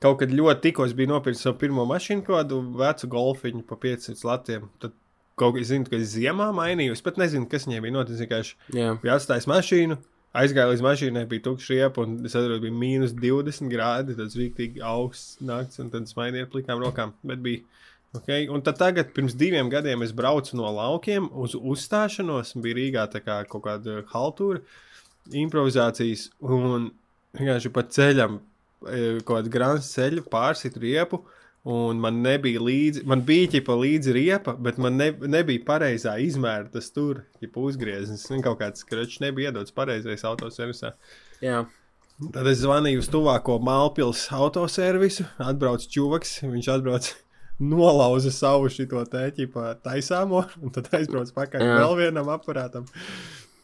[0.00, 4.24] Kaut kad ļoti tikko es biju nopircis savu pirmo mašīnu, kādu vecu golfiņu pa 500
[4.24, 4.70] latiem.
[4.80, 4.94] Tad
[5.40, 6.94] kaut kā es zinu, ka es ziemā mainīju.
[6.96, 8.22] Es pat nezinu, kas viņai bija noticis.
[8.24, 9.98] Vienkārši Jā, bija atstājis mašīnu,
[10.40, 14.16] aizgāju līdz mašīnai, bija tukšs riepa, un es atradu, bija mīnus 20 grādi.
[14.16, 17.14] Tas bija tik augsts nakts, un tad es mainīju ar plikām rokām.
[17.20, 17.66] Bet bija
[18.10, 22.56] Okay, un tad tagad, pirms diviem gadiem, es braucu no laukiem uz uzstāšanos.
[22.58, 24.64] Bija Rīgā kā kaut kāda haltūra,
[25.30, 26.88] improvizācijas, un
[27.38, 28.40] vienkārši pa ceļam,
[28.80, 31.22] kaut kāda grāmatas ceļa, pārsitu riepu.
[31.70, 36.70] Un man nebija līdzi, man bija ķipa līdzi riepa, bet man ne, nebija pareizā izmēra
[36.72, 38.22] tas tur, ja uzgrieznis.
[38.32, 40.94] Un kaut kāds krečs nebija iedots pareizais autoservisā.
[41.44, 41.66] jā.
[42.32, 47.06] Tad es zvanīju uz tuvāko Mālpils autoservisu, atbrauc čūvaks, viņš atbrauc,
[47.72, 51.78] nolauza savu šito tēķi pa taisāmo, un tad aizbrauc pakaļ Jā.
[51.80, 52.84] vēl vienam aparātam.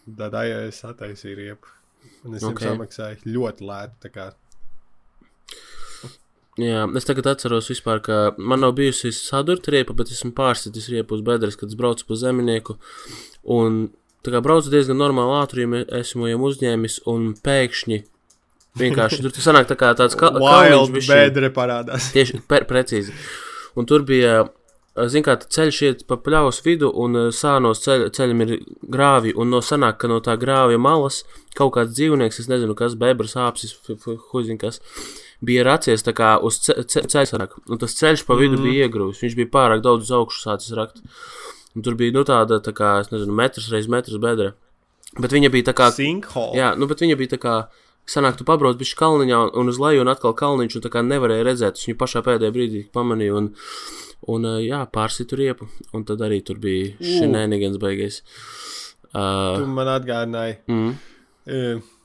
[0.07, 1.73] Tad ai, es attaisīju riepu.
[2.25, 2.64] Un es viņam Ok.
[2.64, 4.01] samaksāju ļoti lētu.
[6.57, 6.64] Kā.
[6.64, 11.19] Jā, es tagad atceros, vispār, ka man nav bijusi sadurta riepa, bet esmu pārsitis riepu
[11.19, 12.79] uz bedres, kad es braucu pa zeminieku.
[13.45, 13.90] Un
[14.25, 18.03] tā kā braucu diezgan normāli ātrumā, esmu jau uzņēmis un pēkšņi
[18.81, 22.11] vienkārši tur sanāk tā kā tāds ka kalniņš bedre parādās.
[22.16, 23.14] Tieši per, precīzi.
[23.77, 24.47] Un tur bija,
[25.12, 28.55] zin kā, ceļš iet pa pļaus vidu, un eh, sānos ceļ, ceļam ir
[28.97, 31.23] grāvi, un no sanāk, ka no tā grāvja malas
[31.57, 33.77] kaut kāds dzīvnieks, es nezinu, kas, bebras, āpsis,
[34.33, 34.81] huzin kas,
[35.47, 37.57] bija racies tā kā uz ce, ce, ceļa sanāk.
[37.71, 38.67] Un tas ceļš pa vidu mm.
[38.67, 41.03] bija iegrūvis, viņš bija pārāk daudz uz augšu sācis rakt.
[41.77, 44.55] Un tur bija, nu, tāda, tā kā, es nezinu, metrs reiz metrs bedra.
[45.17, 46.57] Bet viņa bija tā kā Sinkhole.
[46.59, 47.57] Jā, nu, bet viņa bija tā kā.
[48.07, 51.47] Sanāk, tu pabrauc bišķi kalniņā un uz leju un atkal kalniņš, un tā kā nevarēja
[51.49, 51.81] redzēt.
[51.81, 53.49] Es viņu pašā pēdējā brīdī pamanīju, un,
[54.31, 55.67] un jā, pārsitu riepu.
[55.91, 58.21] Un tad arī tur bija šinēnigans beigais.
[59.11, 60.61] Uh, Tu man atgādināji.
[60.71, 60.95] mm,
[61.47, 61.59] E,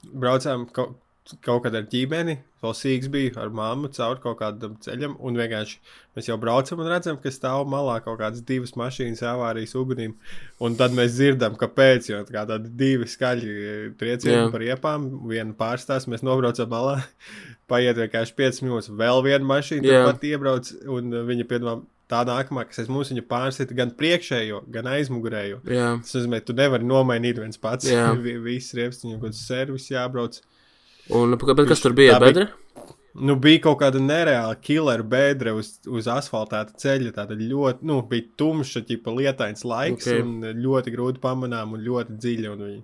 [0.06, 0.99] braucām kaut,
[1.45, 5.77] kaut kad ar ģimeni, vēl sīgs bija ar māmu cauri kaut kādam ceļam, un vienkārši
[6.17, 10.13] mēs jau braucam un redzam, ka stāv malā kaut kādas divas mašīnas avārijas ugunīm,
[10.61, 13.55] un tad mēs dzirdam, kāpēc, jo tā kā tādi divi skaļi
[14.01, 14.49] triecieni Jā.
[14.53, 16.99] par iepām, viena pārstās, mēs nobraucam malā,
[17.71, 20.03] paiet vienkārši 5 minūtes, vēl viena mašīna Jā.
[20.11, 21.79] pat iebrauc, un viņa piedomā,
[22.11, 25.61] tā nākamā, kas aiz mums viņa pārsita gan priekšējo, gan aizmugurējo.
[25.71, 27.87] jā, Tas nozīmē, tu nevari nomainīt viens pats.
[28.25, 30.41] Vi- Viss riepas, viņam kaut kāds servis jābrauc.
[31.09, 32.17] Un bet kas tur bija?
[32.19, 32.49] Tā Bedre?
[33.11, 37.11] Nu, bija kaut kāda nereāla killer bedre uz, uz asfaltēta ceļa.
[37.17, 40.13] Tāda ļoti, nu, bija tumša, tipa lietains laiks, Ok.
[40.13, 40.21] okay.
[40.23, 42.51] un ļoti grūti pamanām un ļoti dziļi.
[42.53, 42.79] Un viņi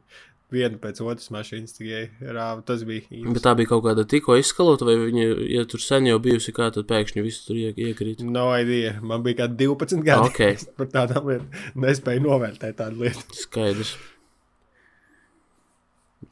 [0.52, 2.60] viena pēc otras mašīnas tikai rāva.
[2.68, 6.20] Tas bija Bet tā bija kaut kāda tikko izskalota, vai viņa, ja tur sen jau
[6.24, 8.24] bijusi, kā tad pēkšņi viss tur ie, iekrīt?
[8.28, 8.98] No idea.
[9.00, 10.28] Man bija kā 12 gadi.
[10.28, 10.44] Ok.
[10.50, 13.26] Es par tādām lietām nespēju novērtēt tādu lietu.
[13.46, 13.96] Skaidrs.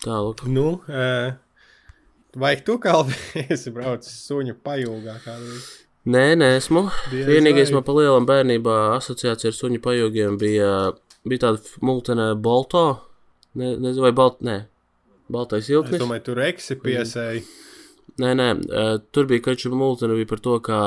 [0.03, 0.43] Tālāk.
[0.51, 1.35] Nu, uh,
[2.35, 2.93] vai tu kā
[3.55, 5.65] esi braucis suņu pajūgā kādreiz?
[6.05, 6.83] Nē, nē, esmu.
[7.09, 7.79] Diez Vienīgais vai.
[7.79, 10.71] man pa lielam bērnībā asociācija ar suņu pajūgiem bija,
[11.25, 12.83] bija tāda multene Balto.
[13.57, 14.59] Ne, nezinu, vai Balt, nē.
[15.31, 15.97] Baltais Es ilknis.
[16.03, 17.41] domāju, tur eksi piesēji.
[18.21, 18.49] Nē, nē,
[19.15, 20.79] tur bija kaču multene bija par to, kā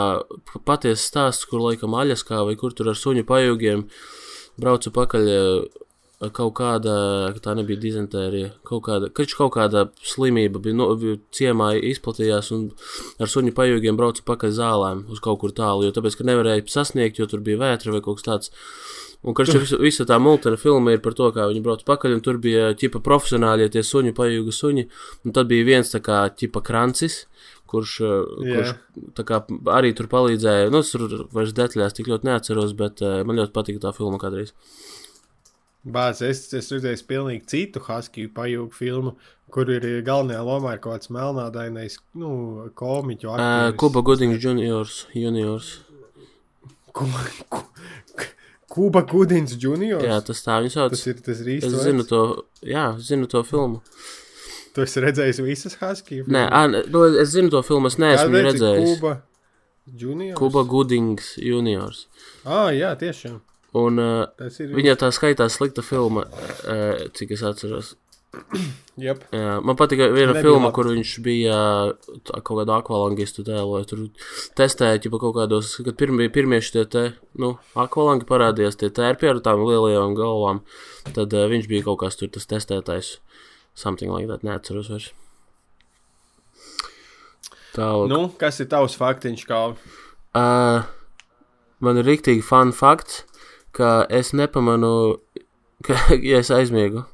[0.69, 3.83] patiesa stāsts, kur laikam Aļaskā vai kur tur ar suņu pajūgiem
[4.63, 5.27] braucu pakaļ
[6.19, 6.95] kaut kāda,
[7.43, 12.65] tā nebija dizentērija, kaut kāda, kaču kaut kāda slimība bija, no, bija ciemā izplatījās un
[13.23, 17.23] ar suņu pajūgiem braucu pakaļ zālēm uz kaut kur tālu, jo tāpēc, ka nevarēja sasniegt,
[17.23, 18.53] jo tur bija vētra vai kaut kas tāds.
[19.23, 22.27] Un karš visa, visa tā multena filma ir par to, kā viņi brauc pakaļ, un
[22.27, 24.89] tur bija ķipa profesionāļi, tie suņu pajūga suņi,
[25.23, 27.25] un tad bija viens tā kā ķipa krancis,
[27.71, 28.75] kurš, uh, Jā.
[29.15, 30.71] kurš kā arī tur palīdzēja.
[30.73, 34.19] Nu, es tur vairs detaļās tik ļoti neatceros, bet uh, man ļoti patika tā filma
[34.23, 34.55] kādreiz.
[35.87, 39.13] Bāz, es, es redzēju pilnīgi citu Haskiju pajūgu filmu,
[39.55, 43.77] kur ir galvenajā lomā ir kaut kāds melnādainais, nu, komiķu Uh, aktieris.
[43.81, 45.71] Kuba Goodings juniors, juniors.
[46.93, 47.63] Kuba, ku,
[48.69, 50.05] Kuba Kudins juniors.
[50.05, 50.91] Jā, tas tā viņu sauc.
[50.93, 51.83] tas ir tas ir Es īstais.
[51.87, 52.23] zinu to,
[52.67, 53.81] jā, zinu to filmu.
[54.75, 58.43] Tu esi redzējis visas Haskiju Nē, ā, nē, nu, es zinu to filmu, es neesmu
[58.45, 58.99] redzējis.
[58.99, 59.15] Kuba
[59.89, 60.37] juniors.
[60.39, 62.05] Kuba Goodings juniors.
[62.45, 63.41] Ah, jā, tiešām.
[63.77, 67.97] Un uh, viņa tā skaitās slikta filma, uh, cik es atceros.
[68.99, 69.23] Jep.
[69.33, 70.75] Jā, man patika viena Nebija filma, labi.
[70.77, 71.59] kur viņš bija
[72.29, 73.87] tā, kaut kādu akvalangistu tēloja.
[73.89, 74.03] Tur
[74.59, 77.05] testēja ķipa, kaut kādos, kad pirmie, pirmie šie te,
[77.41, 80.65] nu, akvalangi parādījās, tie tērpi ar tām lielajām galvām.
[81.13, 83.17] Tad uh, viņš bija kaut kas tur tas testētājs.
[83.79, 85.13] Something like that, neatceros vairs.
[87.77, 88.11] Tālāk.
[88.11, 89.61] Nu, kas ir tavs faktiņš, kā?
[90.35, 90.89] Uh,
[91.85, 93.23] man ir rīktīgi fun fakts,
[93.79, 94.91] ka es nepamanu,
[95.87, 95.97] ka
[96.31, 97.05] ja es aizmiegu.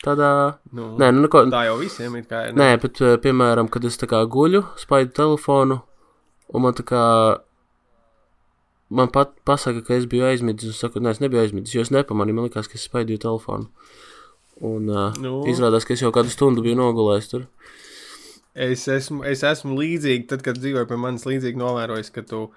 [0.00, 0.56] Tādā.
[0.72, 2.56] Nu, Nē, nu, neko, tā jau visiem ir kā ir.
[2.56, 5.82] Nē, bet, eh, piemēram, kad es kā guļu, spaidu telefonu,
[6.54, 7.04] un man tā kā.
[8.90, 11.84] Man pat pasaka, ka es biju aizmidzis, un es saku, nē, es nebiju aizmidzis, jo
[11.84, 13.68] es nepamanīju, man likās, ka es spaidīju telefonu.
[14.66, 15.44] Un uh, Nu.
[15.46, 17.44] izrādās, ka es jau kādu stundu biju nogulējis tur.
[18.50, 22.48] Es esmu, es esmu līdzīgi, tad, kad dzīvoju pie manis, līdzīgi novērojis, ka tu,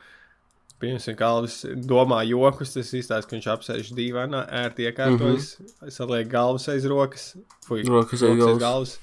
[0.82, 5.92] piemēram, Kalvis domā jokus, tas izstāsta, ka viņš apsēž dīvainā, ērti iekārtojas, mm -hmm.
[5.92, 7.36] saliek galvas aiz rokas,
[7.68, 8.60] fuj, Rokas aiz galvas.
[8.60, 9.00] galvas.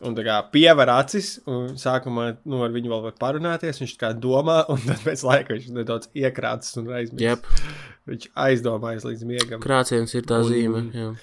[0.00, 4.12] Un tā kā piever acis, un sākumā nu, ar viņu vēl var parunāties, viņš kā
[4.14, 7.20] domā, un tad pēc laika viņš nedaudz iekrācis un aizmirst.
[7.22, 7.46] Jep,
[8.08, 9.60] Viņš aizdomājas līdz miegam.
[9.60, 10.84] krāciens ir tā Un- zīme.
[10.94, 11.14] Jā.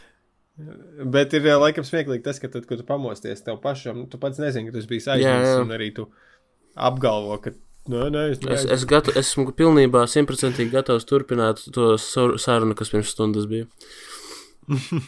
[1.06, 4.38] Bet ir eh, laikam smieklīgi tas, ka tad, kad tu pamosties tev pašam, tu pats
[4.40, 6.06] nezini, ka tas bija aizmirsts, un arī tu
[6.76, 7.52] apgalvo, ka,
[7.92, 12.94] nē, nē, es, Es, es gatu, esmu pilnībā simtprocentīgi gatavs turpināt to sar- sarunu, kas
[12.94, 13.68] pirms stundas bija.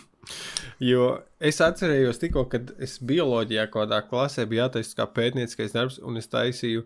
[0.84, 1.06] Jo
[1.40, 6.28] es atcerējos tikko, kad es bioloģijā kādā klasē biju jātaisa kā pētnieciskais darbs, un es
[6.30, 6.84] taisīju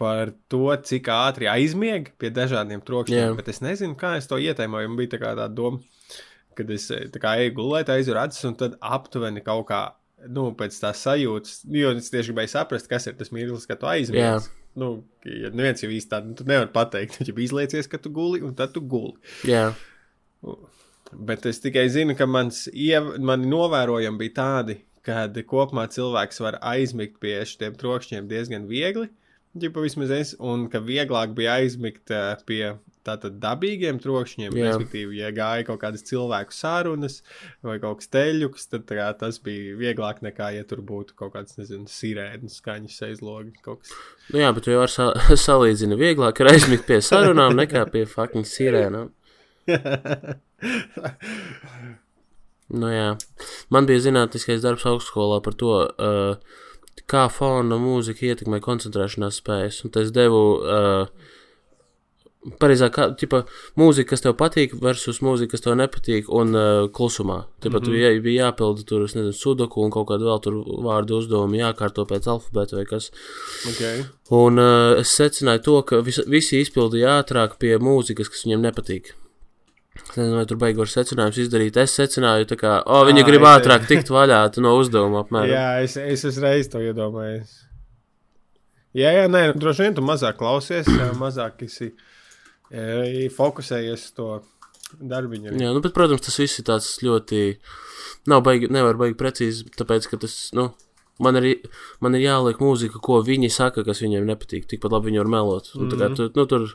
[0.00, 3.26] par to, cik ātri aizmieg pie dažādiem trokšņiem.
[3.28, 3.34] Jā.
[3.36, 4.88] Bet es nezinu, kā es to ieteimoju.
[4.88, 5.82] Man bija tā kā tā doma,
[6.56, 9.82] kad es eh, kā eju gulēt, aizveru acis, un tad aptuveni kaut kā,
[10.32, 13.90] nu, pēc tās sajūtas, jo es tieši gribēju saprast, kas ir tas mirklis, kad tu
[13.92, 14.24] aizmieg.
[14.78, 14.90] Nu,
[15.28, 18.54] ja neviens jau īsti tādu, nu, tu nevari pateikt, ja izliecies, ka tu guli, un
[18.58, 19.18] tad tu guli.
[19.48, 19.70] Jā,
[21.12, 26.56] Bet es tikai zinu, ka mans iev, mani novērojumi bija tādi, kad kopumā cilvēks var
[26.72, 29.10] aizmigt pie šiem trokšņiem diezgan viegli.
[29.52, 32.60] Ģipa vismaz es, un ka vieglāk bija aizmigt eh, pie
[33.04, 34.70] tātad dabīgiem trokšņiem, Jā.
[34.70, 37.18] respektīvi, ja gāja kaut kādas cilvēku sarunas
[37.66, 41.34] vai kaut kas teļuks, tad tā, kā tas bija vieglāk nekā, ja tur būtu kaut
[41.34, 43.92] kāds, nezinu, sirēnas skaņas aizlogi, kaut kas.
[44.32, 45.10] nu jā bet tu jau ar sa
[45.46, 49.12] salīdzini vieglāk ir aizmigt pie sarunām nekā pie fucking sirēnām.
[52.72, 53.18] Nu jā,
[53.68, 56.62] man bija zinātniskais darbs augstskolā par to, uh,
[57.12, 59.82] kā fona mūzika ietekmē koncentrēšanās spējas.
[59.86, 61.30] Un es devu, uh,
[62.62, 63.42] pareizāk, kā, tipa,
[63.78, 67.44] mūzika, kas tev patīk, versus mūzika, kas tev nepatīk, un uh, klusumā.
[67.62, 67.92] Tāpat mm -hmm.
[67.92, 70.54] bija, bija jāpilda tur, es nezinu, sudoku un kaut kādu vēl tur
[70.88, 73.10] vārdu uzdevumu jākārto pēc alfabēta vai kas.
[73.72, 74.04] Okay.
[74.30, 79.14] Un uh, es secināju to, ka vis, visi izpildīja ātrāk pie mūzikas, kas viņiem nepatīk.
[79.92, 81.76] Es nezinu, vai tur beigās secinājums izdarīt.
[81.82, 85.50] Es secināju, tā kā, o, viņi Ā, grib es- ātrāk tikt vaļā no uzdevuma apmēram.
[85.52, 87.52] Jā, es, es uzreiz to iedomājos.
[88.96, 90.88] Jā, jā, nē, nu, droši vien tu mazāk klausies,
[91.20, 91.92] mazāk esi
[92.72, 94.26] e, fokusējies uz to
[95.00, 95.48] darbiņu.
[95.52, 95.60] arī.
[95.64, 97.42] Jā, nu, bet, protams, tas viss ir tāds ļoti.
[98.28, 100.68] Nav baigi, nevar baigi precīzi, tāpēc, ka tas, nu,
[101.24, 101.48] man ir,
[102.04, 104.68] man ir jāliek mūzika, ko viņi saka, kas viņiem nepatīk.
[104.70, 105.72] Tikpat labi viņi var melot.
[105.76, 106.16] Un, tā kā, Mhm.
[106.20, 106.68] tu, nu, tur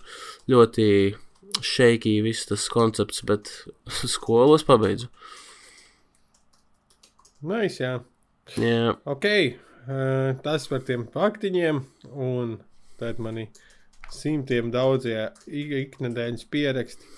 [0.49, 1.15] ļoti
[1.65, 3.49] šeikī viss tas koncepts, bet
[4.15, 5.07] skolas pabeidzu.
[7.47, 7.95] Nice, jā.
[8.57, 11.81] Jā, Ok, uh, tas par tiem faktiņiem,
[12.15, 12.53] un
[12.99, 13.49] tad mani
[14.13, 17.09] simtiem daudzie ik- iknedēļas pieraksti.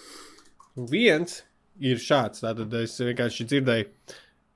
[0.90, 1.44] Viens
[1.80, 3.88] ir šāds, tātad es vienkārši dzirdēju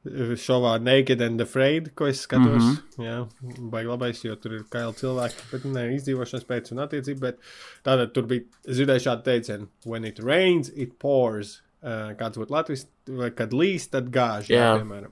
[0.03, 2.63] šovā Naked and Afraid, ko es skatos.
[2.63, 3.05] Mm -hmm.
[3.05, 7.37] Jā, baigi labais, jo tur ir kaili cilvēki, bet ne izdzīvošanas pēc un attiecība, bet
[7.85, 11.61] tātad tur bija, es dzirdēju šādu teicienu, when it rains, it pours.
[11.83, 14.77] Uh, kāds būtu Latvijas, vai kad līs, tad gāž, jā, Jā.
[14.79, 15.11] piemēram.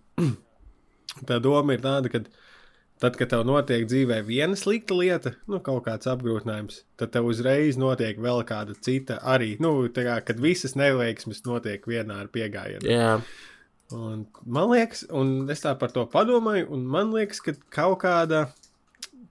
[1.27, 2.21] Tā doma ir tāda, ka
[3.01, 7.77] tad, kad tev notiek dzīvē viena slikta lieta, nu, kaut kāds apgrūtinājums, tad tev uzreiz
[7.82, 9.58] notiek vēl kāda cita arī.
[9.60, 12.86] Nu, tā kā, kad visas neveiksmes notiek vienā ar piegājienu.
[12.88, 13.19] jā,
[13.97, 18.47] Un man liekas, un es tā par to padomāju, un man liekas, ka kaut kāda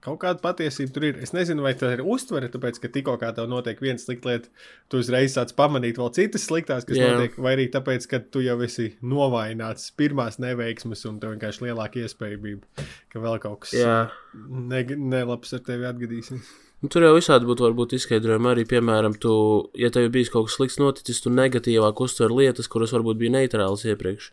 [0.05, 1.18] kaut kāda patiesība tur ir.
[1.25, 4.53] Es nezinu, vai tā ir uztvere, tāpēc, ka tikko kā tev notiek viena slikta lieta,
[4.88, 7.11] tu uzreiz sāc pamanīt vēl citas sliktās, kas Jā.
[7.12, 12.05] notiek, vai arī tāpēc, ka tu jau esi novājināts pirmās neveiksmes un tev vienkārši lielāka
[12.05, 14.01] iespējamība, ka vēl kaut kas Jā.
[14.49, 16.49] ne, nelabs ar tevi atgadīsies.
[16.81, 19.33] Nu, tur jau visādi būtu varbūt izskaidrojumi arī, piemēram, tu,
[19.77, 23.35] ja tev ir bijis kaut kas slikts noticis, tu negatīvāk uztver lietas, kuras varbūt bija
[23.37, 24.31] neitrālas iepriekš.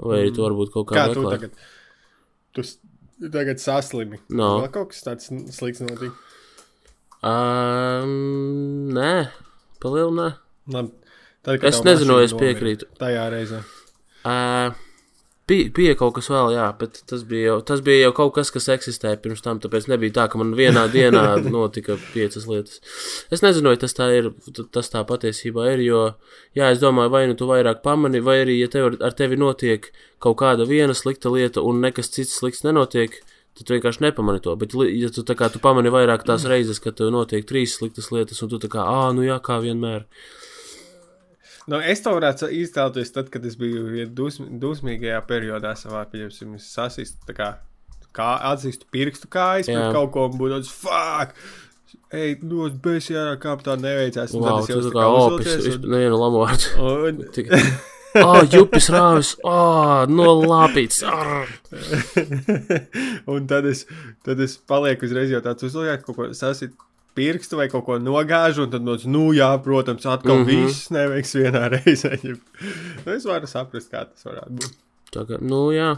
[0.00, 1.32] Vai arī tu varbūt kaut kā meklē.
[1.36, 1.56] tagad?
[2.56, 2.66] Tu
[3.32, 4.20] tagad saslimi.
[4.28, 4.58] No.
[4.64, 6.12] Vēl kaut kas tāds slikts notika.
[7.20, 9.12] Um, nē,
[9.80, 10.28] palielu nē.
[10.72, 10.96] Labi.
[11.40, 12.86] Tad, Es nezinu, mašīna es piekrītu.
[13.00, 13.62] Tajā reizē.
[14.28, 14.76] Uh,
[15.50, 18.52] bija, bija kaut kas vēl, jā, bet tas bija, jau, tas bija jau kaut kas,
[18.54, 22.78] kas eksistēja pirms tam, tāpēc nebija tā, ka man vienā dienā notika piecas lietas.
[23.34, 24.30] Es nezinu, vai tas tā ir,
[24.74, 26.04] tas tā patiesībā ir, jo,
[26.58, 29.90] jā, es domāju, vai nu tu vairāk pamani, vai arī, ja tev, ar tevi notiek
[30.22, 33.16] kaut kāda viena slikta lieta un nekas cits slikts nenotiek,
[33.56, 34.54] tad tu vienkārši nepamani to.
[34.60, 38.40] Bet, ja tu kā tu pamani vairāk tās reizes, kad tev notiek trīs sliktas lietas,
[38.44, 40.06] un tu tā kā, ā, nu jā, kā vienmēr.
[41.68, 47.18] Nu, es to varētu iztēloties tad, kad es biju dusm, dusmīgajā periodā savā pieņemsim, sasist,
[47.28, 47.50] tā kā,
[48.16, 51.36] kā atzīstu pirkstu kājas, bet kaut ko un būtu tāds, fuck!
[52.14, 54.32] Ej, nos, bēs jārā, kā tā neveicās.
[54.34, 56.70] Un Wow, tad es jau tā kā opis, vispār nevienu lamordu.
[56.86, 57.50] un, Tik...
[58.18, 61.04] Oh, jupis rāvis, oh, nolāpīts.
[63.30, 63.84] Un tad es,
[64.26, 66.74] tad es palieku uzreiz jau tāds uzliekts, kaut ko sasit
[67.14, 70.46] pirkstu vai kaut ko nogāžu, un tad no nu jā, protams, atkal mm.
[70.46, 70.66] -hmm.
[70.66, 72.18] viss neveiks vienā reizē.
[72.24, 74.78] Nu, es varu saprast, kā tas varētu būt.
[75.14, 75.96] Tā kā, nu jā,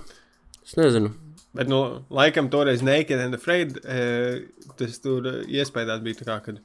[0.64, 1.12] es nezinu.
[1.52, 4.46] Bet, nu, laikam, toreiz Naked and Afraid e,
[4.76, 6.60] tas tur e, iespējams bija tā, kā, kad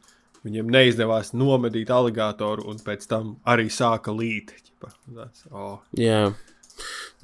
[0.48, 4.54] viņiem neizdevās nomedīt aligatoru, un pēc tam arī sāka līt.
[4.64, 4.94] ķipa.
[5.52, 5.82] Oh.
[5.92, 6.32] Jā.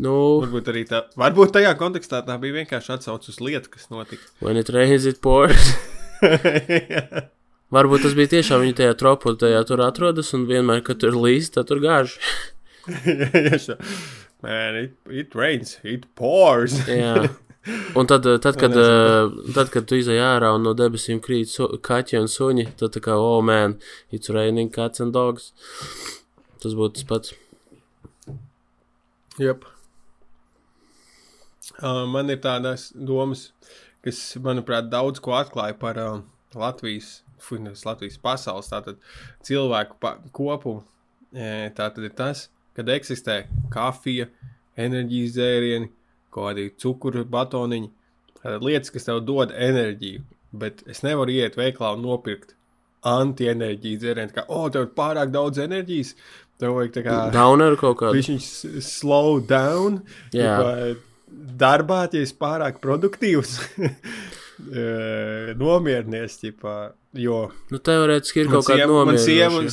[0.01, 4.23] Nu, Varbūt arī tā, varbūt tajā kontekstā tā bija vienkārši atsauce uz lietu, kas notika.
[4.41, 5.73] when it rains, it pours.
[7.73, 11.55] Varbūt tas bija tiešām viņa tajā tropu, tajā tur atrodas, un vienmēr, kad tur līst,
[11.57, 12.17] tad tur gāž.
[14.43, 16.75] Man, it, it rains, it pours.
[16.91, 17.29] Jā.
[17.95, 21.47] Un tad, eh, tad, kad, eh, tad, kad tu izai ārā un no debesīm krīt
[21.47, 23.77] su kaķi un suņi, tad tā kā, oh, man,
[24.11, 25.53] it's raining cats and dogs.
[26.59, 27.37] Tas būtu tas pats.
[29.39, 29.63] Yep.
[31.79, 33.47] Uh, man ir tādas domas,
[34.03, 36.21] kas, manuprāt, daudz ko atklāja par uh,
[36.55, 38.99] Latvijas, nevis Latvijas pasaules tātad,
[39.45, 40.83] cilvēku pa kopumu.
[41.33, 43.39] E, tā tad ir tas, kad eksistē
[43.73, 44.27] kafija,
[44.77, 45.89] enerģijas dzērieni,
[46.33, 47.89] kaut kādi cukuru batoniņi,
[48.37, 50.21] tātad lietas, kas tev dod enerģiju.
[50.53, 52.53] Bet es nevaru iet veiklā un nopirkt
[53.09, 54.33] anti-enerģijas dzērienu.
[54.35, 56.13] Kā, oh, tev ir pārāk daudz enerģijas.
[56.61, 57.17] Tev vajag tā kā.
[57.33, 58.19] Downer kaut kādu.
[58.19, 58.51] Viņš
[58.85, 60.03] slow down.
[60.35, 60.53] Jā.
[60.53, 63.55] Ģipa, Darbā, ja esi pārāk produktīvs,
[63.87, 66.39] eh, nomierinies.
[66.43, 66.77] Ģipa,
[67.17, 68.87] jo Nu, teorētiski ir kaut kāda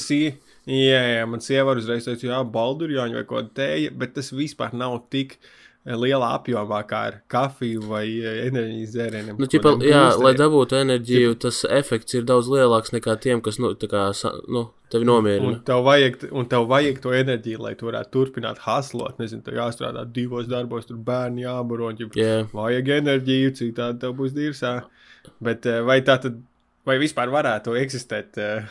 [0.01, 0.25] sie,
[0.67, 5.03] jā, jā, man sieva uzreiz teikt, jā, baldurjāņi vai ko tēja, bet tas vispār nav
[5.13, 5.51] tik eh,
[5.99, 9.39] lielā apjomā kā ar kafiju vai eh, enerģijas dzērieniem.
[9.41, 10.41] Nu, ķipa, jā, lai boosteriem.
[10.43, 14.05] dabūtu enerģiju, tas efekts ir daudz lielāks nekā tiem, kas, nu, kā,
[14.49, 15.61] nu, tevi Un nomierina.
[15.67, 19.19] tev, vajag, un tev vajag to enerģiju, lai tu varētu turpināt haslot.
[19.23, 21.93] Nezinu, tev jāstrādā divos darbos, tur bērni jābaro.
[21.99, 24.77] ģip, Jā, Vajag enerģiju, citādi tev būs dīrsā.
[25.41, 26.39] Bet vai tā tad,
[26.89, 28.65] vai vispār varētu eksistēt uh,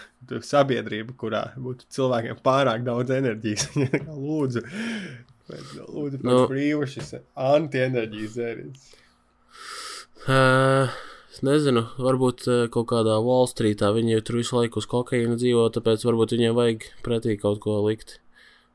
[0.43, 3.67] sabiedrība, kurā būtu cilvēkiem pārāk daudz enerģijas?
[4.25, 4.63] lūdzu,
[5.49, 6.31] lūdzu, Nu.
[6.31, 6.47] no.
[6.51, 8.87] brīvu šis anti-enerģijas dzēriens.
[10.27, 10.89] uh,
[11.33, 15.67] es nezinu, varbūt uh, kaut kādā Wall Streetā viņi tur visu laiku uz kokaīnu dzīvo,
[15.75, 18.19] tāpēc varbūt viņiem vajag pretī kaut ko likt.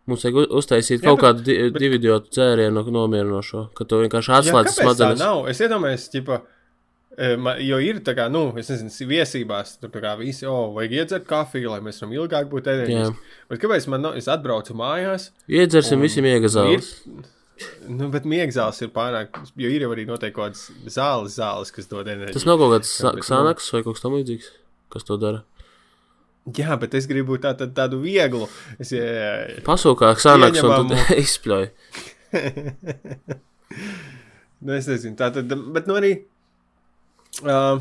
[0.07, 4.35] Mums vajag uztaisīt Jā, kaut bet- kādu di bet- dividionu dzērienu nomierinošo, ka tu vienkārši
[4.41, 5.19] atslēdz kāpēc tā smadzenes.
[5.23, 5.47] nav?
[5.49, 6.43] Es iedomājos, ķipa, eh,
[7.39, 10.93] ma- jo ir tā kā, nu, es nezinu, viesībās, tur tā kā visi, o, vajag
[11.01, 13.17] iedzert kafiju, lai mēs varam ilgāk būt enerģiski.
[13.53, 16.89] Bet kāpēc man nav, es atbraucu mājās, Iedzersim Un visi miega zāles.
[17.87, 21.87] nu, bet miegzāles ir pārāk, jo ir jau arī noteikti kaut kādas zāles, zāles, kas
[21.87, 22.35] dod enerģiju.
[22.35, 24.51] Tas nav kaut kāds nu- sanaks vai kaut kas tam līdzīgs,
[24.91, 25.45] kas to dara.
[26.59, 28.49] Jā, bet es gribu tā, tā, tādu vieglu.
[28.79, 31.71] Es, jā, Pasūkāk sanaks un tad izspļauj.
[34.61, 36.13] nu, es nezinu, tā tad, bet nu arī.
[37.43, 37.81] Uh,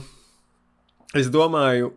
[1.14, 1.94] es domāju,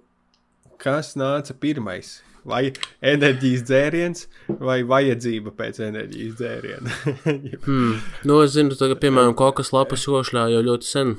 [0.82, 2.18] kas nāca pirmais.
[2.46, 2.68] Vai
[3.02, 4.20] enerģijas dzēriens,
[4.62, 6.92] vai vajadzība pēc enerģijas dzēriena.
[7.66, 7.96] Hmm.
[8.28, 11.16] Nu, es zinu, ka, piemēram, kokas lapas jošļā jau ļoti sen.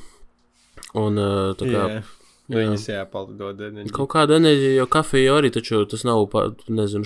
[0.96, 1.20] Un
[1.60, 2.62] tā kā Jā, jā.
[2.62, 3.96] viņas jāpaldod enerģiju.
[3.98, 7.04] kaut kāda enerģija, jo kafija arī, taču tas nav, pa, nezinu,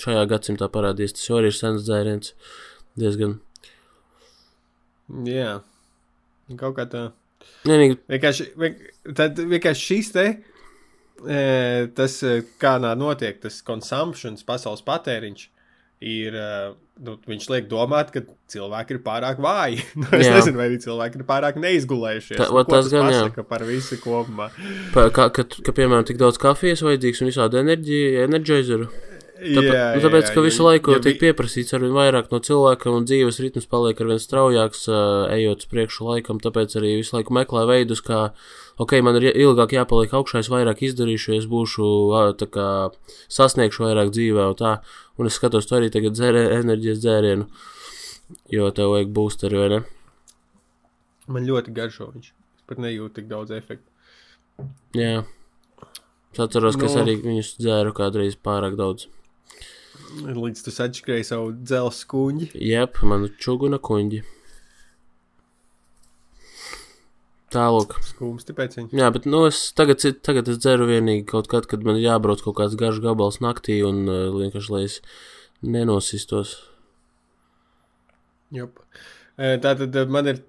[0.00, 1.18] šajā gadsimtā parādījies.
[1.18, 2.32] Tas jau arī ir sens dzēriens.
[2.96, 3.36] Diezgan.
[5.28, 5.58] Jā,
[6.56, 7.10] kaut kā tā.
[7.66, 8.76] Vienīgi, Vienkārši, vien,
[9.18, 10.26] tad vienkārši šis te,
[11.26, 11.42] e,
[11.96, 15.44] tas, e, kā nā notiek, tas consumptions, pasaules patēriņš,
[16.02, 16.48] ir, e,
[17.06, 19.84] nu, viņš liek domāt, ka cilvēki ir pārāk vāji.
[20.00, 20.34] Nu, es Jā.
[20.38, 22.40] nezinu, vai arī cilvēki ir pārāk neizgulējušies.
[22.42, 24.50] Tā- Nu, tas gan, pasaka par visu kopumā.
[24.94, 28.90] pa, ka, ka, ka, piemēram, tik daudz kafijas vajadzīgs un visādi enerģija, enerģizeru.
[29.32, 32.90] Tāpēc, Jā, nu, tāpēc jā, ka visu laiku jo tiek pieprasīts arvien vairāk no cilvēka,
[32.92, 36.38] un dzīves ritms paliek arvien straujāks, uh, ejot uz priekšu laikam.
[36.42, 38.20] Tāpēc arī visu laiku meklē veidus, kā,
[38.82, 41.88] ok, man ir ilgāk jāpaliek augšā, es vairāk izdarīšu, es būšu,
[42.54, 42.68] kā,
[43.32, 44.74] sasniegšu vairāk dzīvē, un tā.
[45.18, 47.48] Un es skatos, tu arī tagad dzēri enerģijas dzērienu,
[48.52, 49.80] jo tev vajag boosteri, vai ne?
[51.32, 52.28] Man ļoti garšo viņš.
[52.60, 53.88] Es pat nejūtu tik daudz efektu.
[54.98, 55.24] Jā.
[56.32, 57.02] Es atceros, ka es Nu.
[57.02, 59.08] arī viņus dzēru kādreiz pārāk daudz.
[60.22, 62.48] Līdz tu sačakrēji savu dzelzceļa kuģi.
[62.58, 64.22] Jep, man čuguna kuņģi.
[67.52, 67.98] Tālāk.
[68.06, 68.96] Skumsti pēc viņa.
[68.96, 72.56] Jā, bet nu, es tagad, tagad es dzeru vienīgi kaut kad, kad man jābrauc kaut
[72.62, 75.00] kāds garš gabals naktī un uh, vienkārši, lai es
[75.60, 76.54] nenosistos.
[78.52, 78.80] Jop.
[79.36, 80.40] E, Tātad e, man ir,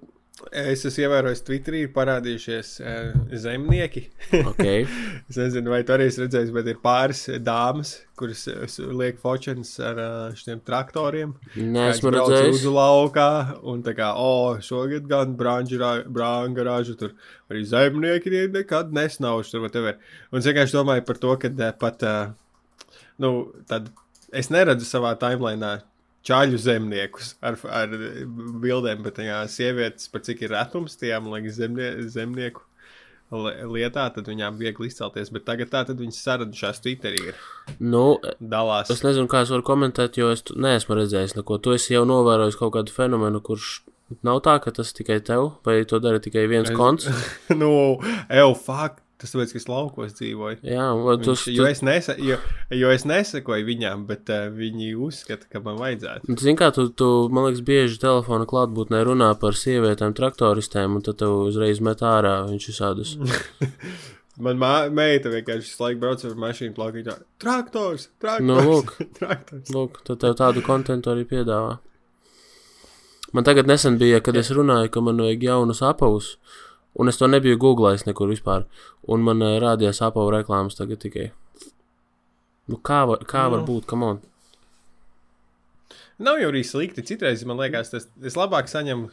[0.51, 2.93] es esmu ievērojis Twitterī, ir parādījušies e,
[3.39, 4.03] zemnieki.
[4.41, 4.63] Ok.
[5.29, 9.21] es nezinu, vai tu arī esi redzējis, bet ir pāris dāmas, kuras e, s- liek
[9.21, 11.35] fočens ar e, šiem traktoriem.
[11.55, 12.59] Nē, brauc redzējis.
[12.59, 13.29] Uz laukā,
[13.73, 17.15] un tā kā, o, oh, šogad gan brāņa ražu tur
[17.51, 19.97] arī zemnieki nekad nesnauž tur, whatever.
[20.31, 23.33] Un es vienkārši domāju par to, ka eh, pat, eh, nu,
[23.69, 23.91] tad
[24.33, 25.77] es neredzu savā timelinā
[26.23, 27.93] čāļu zemniekus ar, ar
[28.63, 32.61] bildēm, bet jā, sievietes, par cik ir retums man liekas, zemnie, zemnieku
[33.33, 37.35] li- lietā, tad viņām viegli izcelties, bet tagad tā tad viņas saradušās Twitterī ir
[37.79, 38.89] Nu, dalās.
[38.93, 41.59] es nezinu, kā es varu komentēt, jo es neesmu redzējis neko.
[41.61, 43.81] Tu esi jau novērojis kaut kādu fenomenu, kurš
[44.23, 47.09] nav tā, ka tas tikai tev, vai to dara tikai viens Es- konts.
[47.61, 47.71] nu,
[48.29, 50.59] evo, fuck, tas tāpēc, ka es laukos dzīvoju.
[50.67, 50.87] Jā,
[51.23, 52.37] tu, Viņš, jo, es nesa, jo,
[52.75, 56.35] jo es nesakoju viņām, bet uh, viņi uzskata, ka man vajadzētu.
[56.43, 61.21] Zini, kā tu, tu, man liekas, bieži telefona klātbūtnē runā par sievietēm, traktoristēm, un tad
[61.23, 63.15] tev uzreiz met ārā viņš visādus.
[64.41, 67.03] Man mā, meita vienkārši visu laiku brauc ar mašīnu plakā.
[67.05, 68.47] tā, Traktors, traktors.
[68.47, 68.95] Nu, lūk.
[69.19, 69.69] traktors.
[69.69, 71.75] Lūk, tad tev tādu kontentu arī piedāvā.
[73.33, 76.35] Man tagad nesen bija, kad es runāju, ka man vajag jaunus apavus,
[76.99, 78.67] un es to nebiju googlējis nekur vispār,
[79.07, 81.31] un man uh, rādījās apavu reklāmas tagad tikai.
[82.69, 83.67] Nu, kā var, kā var Nu.
[83.67, 84.21] būt, kam on?
[86.23, 87.03] Nav jau arī slikti.
[87.03, 89.09] Citreiz man liekas, tas es labāk saņemu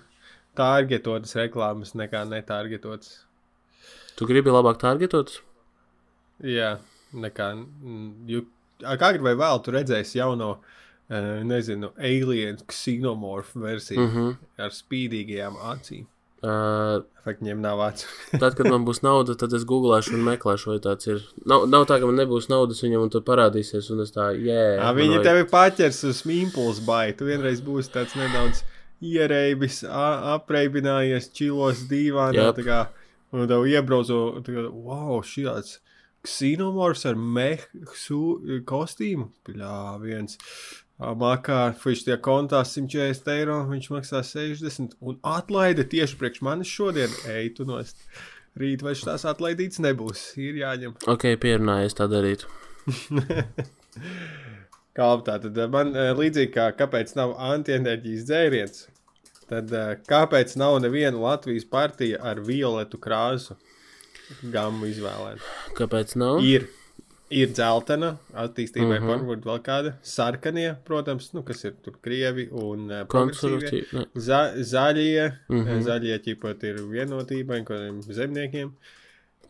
[0.58, 3.24] targetotas reklāmas nekā netargetotas.
[4.18, 5.40] Tu gribi labāk targetot?
[6.44, 6.76] Jā,
[7.12, 7.48] nekā.
[7.56, 8.44] mm,
[8.84, 14.14] a, kā gribēji vēl, tu redzēsi jauno, uh, nezinu, alien xenomorph versiju mm.
[14.14, 14.36] -hmm.
[14.64, 16.06] ar spīdīgajām acīm.
[16.40, 17.02] Uh,
[17.60, 18.06] nav acu.
[18.40, 21.20] tad, kad man būs nauda, tad es googlēšu un meklēšu, vai tāds ir.
[21.44, 24.62] Nav, nav tā, ka man nebūs naudas viņam, un tad parādīsies, un es tā, jē.
[24.80, 27.18] Jā, viņi tevi paķers uz impulsu baidu.
[27.20, 28.64] Tu vienreiz būsi tāds nedaudz
[29.04, 32.48] ierēbis, a- apreibinājies, čilos dīvānā.
[32.56, 32.80] Tā kā,
[33.30, 35.76] Un tev iebrauco, tā kā, wow, šāds
[36.26, 37.84] ksinomors ar mehu
[38.66, 39.28] kostīmu.
[39.46, 40.34] Pļā, viens.
[41.00, 46.68] Ā, Makā, viņš tie kontā 140 eiro, viņš maksā 60 un atlaide tieši priekš manis
[46.68, 47.14] šodien.
[47.32, 48.04] Ej, tu nost.
[48.60, 50.32] Rīt vairs tās atlaidīts nebūs.
[50.40, 50.98] Ir jāņem.
[51.12, 52.44] Ok, pierunājies tā darīt.
[54.98, 58.82] Kā tā tad man līdzīgi kā kāpēc nav antienerģijas dzēriens,
[59.48, 59.72] tad
[60.10, 63.56] kāpēc nav neviena Latvijas partija ar violetu krāsu
[64.52, 65.40] gamu izvēlēta?
[65.78, 66.42] Kāpēc nav?
[66.44, 66.66] Ir,
[67.30, 69.08] ir dzeltena, attīstībai uh Mhm.
[69.08, 69.20] -huh.
[69.20, 74.06] varbūt vēl kāda, sarkanie, protams, nu, kas ir tur krievi un uh, progresīvie.
[74.14, 75.68] Za, zaļie, uh Mhm.
[75.68, 75.82] -huh.
[75.86, 78.72] zaļie ķipot ir vienotībai, kādiem zemniekiem.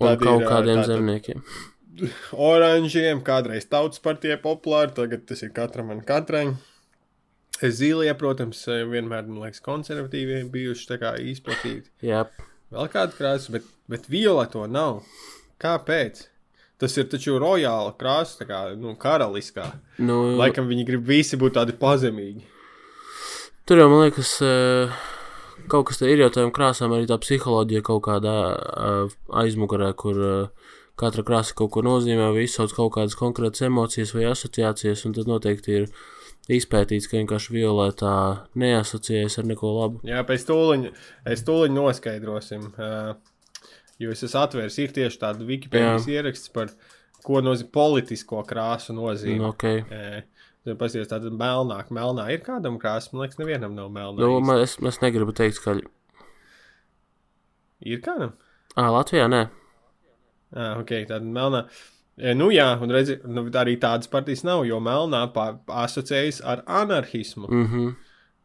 [0.01, 1.43] Un Tad kaut ir, ā, kādiem tātad- zemniekiem.
[2.33, 6.55] oranžiem, kādreiz tautas partija populāra, tagad tas ir katram un katrai.
[7.61, 11.91] Zīlie, protams, vienmēr, man liekas, konservatīvie bijuši tā kā izplatīti.
[12.03, 12.27] Jā,
[12.73, 15.03] Vēl kāda krāsa, bet, bet violeto nav.
[15.59, 16.29] Kāpēc?
[16.81, 19.67] Tas ir taču rojāla krāsa, tā kā nu, karaliskā.
[20.01, 22.47] nu, Laikam viņi grib visi būt tādi pazemīgi.
[23.69, 24.95] tur jau man liekas, eh,
[25.69, 30.17] kaut kas te ir jau tajām krāsām, arī tā psiholoģija kaut kādā eh, aizmugurē, kur
[30.17, 35.13] eh, katra krāsa kaut ko nozīmē, vai izsauc kaut kādas konkrētas emocijas vai asociācijas, un
[35.17, 35.87] tad noteikti ir
[36.49, 38.15] izpētīts, ka vienkārši violetā
[38.59, 40.01] neasociējas ar neko labu.
[40.09, 40.95] Jā, pēc tūliņa,
[41.31, 42.73] es tūliņ noskaidrosim.
[42.75, 43.13] Uh,
[44.01, 46.73] jo es esmu atvērs, ir tieši tāda Wikipēdijas ieraksts par
[47.25, 49.39] ko nozīmē politisko krāsu nozīme.
[49.43, 49.85] Nu, okay.
[50.81, 54.21] Pasties tāda melnāk, melnā ir kādam krāsa, man liekas, nevienam nav melnā.
[54.21, 55.87] nu, man, es, es negribu teikt skaļi.
[57.89, 58.35] Ir kādam?
[58.77, 59.41] Ā, Latvijā nē.
[60.53, 61.65] Ah, ok, tāda melnā.
[62.21, 65.55] E, Nu, jā, un redzi, nu, arī tādas partijas nav, jo melnā pā-
[65.87, 67.49] asociējas ar anarchismu.
[67.49, 67.87] Mhm.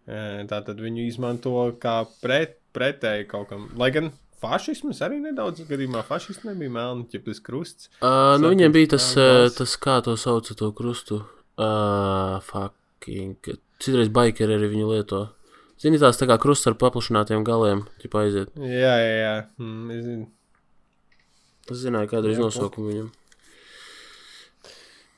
[0.08, 3.70] E, Tā tad viņu izmanto kā pret, pretēji kaut kam.
[3.76, 4.12] Lai gan
[4.45, 7.89] fašisms arī nedaudz gadījumā fašists nebija melns, tas krusts.
[7.99, 11.23] Uh, nu, viņiem bija tas, tā uh, tas, kā to sauca, to krustu.
[11.57, 13.51] Uh, fucking.
[13.81, 15.25] Citreiz baikeri arī viņu lieto.
[15.81, 18.53] Zini, tās tā kā krusts ar paplašinātiem galiem, tipā aiziet.
[18.55, 19.35] Jā, jā, jā.
[19.59, 20.31] Mm, es zinu.
[21.65, 23.13] Es zināju, kāda ir nosaukuma viņam.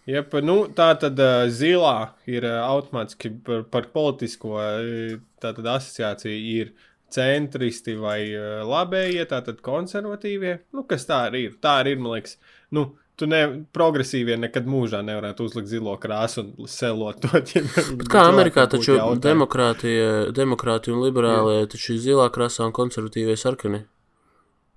[0.07, 6.37] Jep, nu, tā tad uh, zilā ir uh, automātiski par, par politisko uh, tātad asociāciju
[6.53, 6.71] ir
[7.13, 10.57] centristi vai uh, labējie, tātad konservatīvie.
[10.75, 11.57] Nu, kas tā arī ir?
[11.63, 12.37] Tā arī ir, man liekas,
[12.75, 13.41] nu, tu ne,
[13.73, 17.41] progresīvie nekad mūžā nevarētu uzlikt zilo krāsu un selot to.
[17.41, 23.85] Bet kā Amerikā taču demokrātija, demokrātija un liberālie taču ir zilā krāsā un konservatīvie sarkani.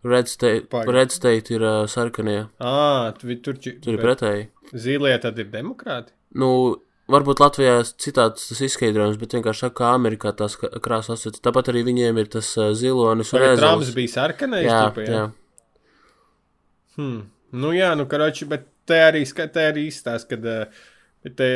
[0.00, 0.94] Red state, Pagaid.
[0.96, 2.46] red state ir uh, sarkanie,
[3.20, 4.46] tu, tur, či- tur ir pretēji.
[4.72, 6.14] Zilie tad ir demokrāti.
[6.40, 6.80] Nu,
[7.12, 11.42] varbūt Latvijā citāds tas izskaidrojums, bet vienkārši saka, kā Amerikā tās ka- krāsas asociētas.
[11.44, 13.94] Tāpat arī viņiem ir tas zilonis un Trumps ēzelis.
[13.98, 14.66] bija sarkanais?
[14.68, 15.26] Jā, ķipa, jā.
[16.96, 17.20] Hmm.
[17.52, 20.82] Nu jā, nu karoči, bet te arī, te arī izstāsta, ka uh,
[21.36, 21.48] te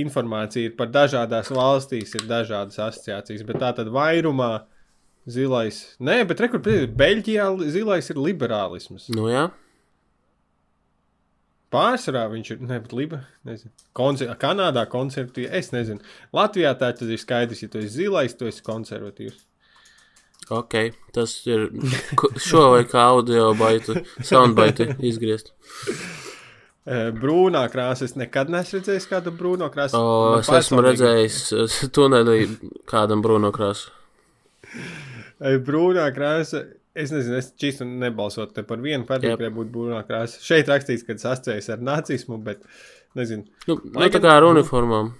[0.00, 4.62] informācija ir par dažādās valstīs, ir dažādas asociācijas, bet tā tad vairumā
[5.28, 5.82] zilais.
[6.00, 6.62] Nē, bet rekur,
[6.96, 9.10] Beļģijā zilais ir liberālisms.
[9.12, 9.50] Nu, jā.
[11.70, 12.62] Pārsvarā viņš ir,
[12.98, 13.20] liba.
[13.94, 16.02] Konser Kanādā konservatīvi, es nezinu.
[16.34, 19.38] Latvijā tā tas ir skaidrs, ja tu esi zilais, tu esi konservatīvs.
[20.50, 20.74] Ok,
[21.14, 21.68] tas ir
[22.42, 25.54] šo vai kā audio baitu, soundbaitu izgriezt.
[26.90, 29.98] Eh, Brūnā krāsa, es nekad neesmu redzējis kādu brūno krāsu.
[30.00, 32.38] O, es esmu redzējis tunelī
[32.88, 33.92] kādam brūno krāsu.
[35.44, 36.64] Ei, Brūnā krāsa.
[36.98, 40.40] Es nezinu, es čīstu nebalsotu te par vienu kurai būtu brūnā krāsa.
[40.42, 42.64] Šeit rakstīts, ka tas asociējas ar nacismu, bet
[43.18, 43.46] nezinu.
[43.68, 45.12] Nu, nu tā kā ar uniformām.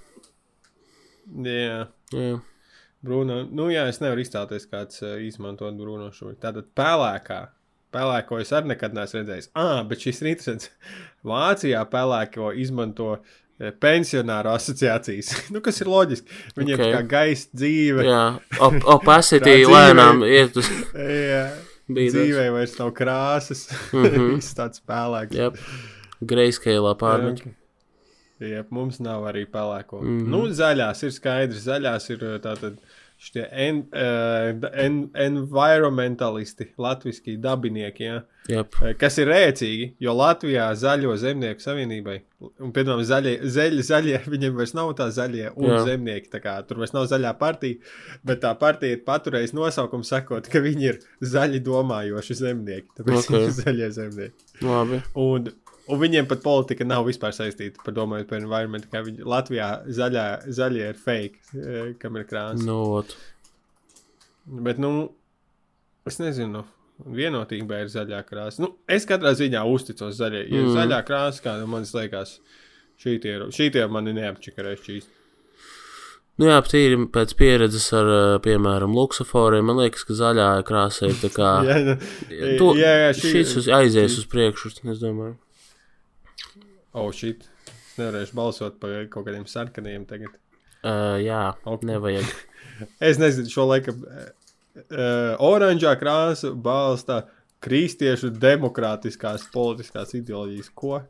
[1.46, 2.32] Jā, Jā.
[3.06, 3.44] brūnā.
[3.54, 6.34] Nu, jā, es nevaru iztēloties, kāds uh, izmantot brūno šo.
[6.42, 7.40] Tātad pelēkā.
[7.94, 9.50] Pelēko es arī nekad neesmu redzējis.
[9.58, 10.70] Ah, bet šis ir interesants.
[11.26, 13.30] Vācijā pelēko izmanto eh,
[13.82, 15.32] pensionāru asociācijas.
[15.54, 16.38] nu, kas ir loģiski.
[16.56, 16.84] Viņiem Ok.
[16.84, 16.94] okay.
[16.96, 18.06] kā gaisa dzīve.
[18.08, 18.24] Jā,
[18.66, 21.44] op opacity Tā lēnām iet uz Jā.
[21.90, 22.14] Bīdās.
[22.14, 23.64] Dzīvē vairs nav krāsas.
[23.90, 24.04] Mm.
[24.04, 24.34] -hmm.
[24.36, 25.34] Viss tāds spēlēks.
[25.34, 25.58] Jep.
[26.20, 27.42] Greyscale pārmet.
[28.40, 30.00] Jā, mums nav arī pelēko.
[30.00, 30.20] Mm.
[30.20, 30.30] -hmm.
[30.30, 31.66] Nu, zaļās ir skaidrs.
[31.66, 32.78] Zaļās ir uh, tātad
[33.20, 38.78] šie en, uh, en, environmentalisti, latviski dabinieki, jā, Jep.
[38.82, 44.56] eh, kas ir rēcīgi, jo Latvijā zaļo zemnieku savienībai, un, piemēram, zaļie, zaļie, zaļie, viņiem
[44.56, 45.82] vairs nav tā zaļie un Jā.
[45.90, 47.78] zemnieki, tā kā tur vairs nav zaļā partija,
[48.26, 53.26] bet tā partija ir paturējusi nosaukumu sakot, ka viņi ir zaļi domājoši zemnieki, tāpēc Ok.
[53.26, 53.36] okay.
[53.36, 54.48] viņi ir zaļie zemnieki.
[54.64, 55.02] Labi.
[55.20, 55.52] Un,
[55.91, 59.68] un viņiem pat politika nav vispār saistīta par domājot par environment, kā viņi Latvijā
[60.01, 62.62] zaļā, zaļie ir fake, eh, kam ir krāsa.
[62.64, 63.16] Nu, ot.
[64.47, 65.11] Bet, nu,
[66.09, 66.64] es nezinu,
[67.07, 68.61] vienotība ir zaļā krāsa.
[68.64, 70.47] Nu, es katrā ziņā uzticos zaļai.
[70.51, 70.74] Ja Mm.
[70.76, 72.38] zaļā krāsa, kā man liekas,
[73.01, 75.05] šī tie, šī tie mani neapčakarēs šīs.
[76.41, 81.16] Nu jā, tīri pēc pieredzes ar, uh, piemēram, luksuforiem, man liekas, ka zaļā krāsa ir
[81.20, 81.51] tā kā.
[81.68, 85.36] Jā, To, jā, jā, šī- šis uz, aizies uz priekšu, es domāju.
[86.95, 87.34] Oh, šī.
[87.70, 90.36] Es nevarēšu balsot par kaut kādiem sarkaniem tagad.
[90.80, 91.84] Uh, jā, Ok.
[91.88, 92.24] nevajag.
[93.11, 94.30] Es nezinu, šo laiku uh,
[95.45, 97.26] oranžā krāsa balsta
[97.61, 100.70] kristiešu demokrātiskās politiskās ideoloģijas.
[100.72, 101.03] Ko?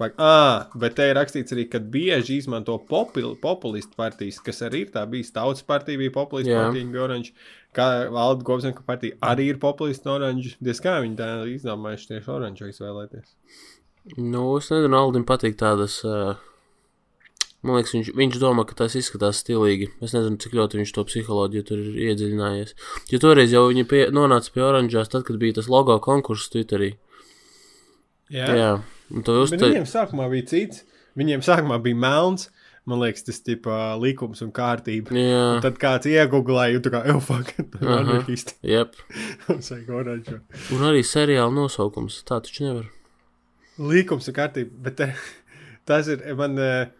[0.00, 4.86] Pak, à, bet te ir rakstīts arī, ka bieži izmanto popul, populistu partijas, kas arī
[4.86, 5.30] ir tā bijis.
[5.36, 6.62] Tautas partija bija populistu Jā.
[6.64, 7.34] partija, bija oranža.
[7.76, 10.56] Kā valda Gobsnaka partija arī ir populistu oranža.
[10.64, 13.36] Diez kā viņi tā izdomājuši tieši oranžu izvēlēties.
[14.18, 16.00] Nu, es nezinu, Aldim patīk tādas.
[16.06, 16.34] Uh,
[17.62, 19.90] man liekas, viņš, viņš domā, ka tas izskatās stilīgi.
[20.02, 22.74] Es nezinu, cik ļoti viņš to psiholoģiju tur ir iedziļinājies.
[23.12, 26.96] Jo toreiz jau viņi pie, nonāca pie oranžās, tad, kad bija tas logo konkurss Twitterī.
[28.32, 28.72] Jā, Jā,
[29.12, 29.68] un to uztver.
[29.68, 30.82] viņiem sākumā bija cits.
[31.20, 32.48] Viņiem sākumā bija melns.
[32.88, 33.60] Man liekas, tas ir
[34.02, 35.12] likums un kārtība.
[35.14, 38.00] Jā, Un tad kāds iegūlēja, un tā kā jau fakti, Aha.
[38.00, 38.56] anarchisti.
[38.66, 38.96] jep.
[40.74, 42.16] Un arī seriāla nosaukums.
[42.26, 42.88] Tā taču nevar.
[43.80, 45.22] Likums un kārtība, bet eh,
[45.88, 46.90] tas ir man, eh,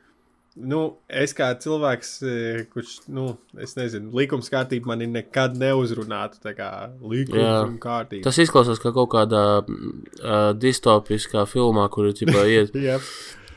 [0.56, 0.80] nu,
[1.22, 3.26] es kā cilvēks, eh, kurš, nu,
[3.60, 6.70] es nezinu, likums kārtība mani nekad neuzrunātu, tā kā
[7.00, 7.58] likums Jā.
[7.66, 8.24] un kārtība.
[8.26, 12.98] Tas izklausās kā kaut kādā uh, distopiskā filmā, kur ir tipā iet Jā,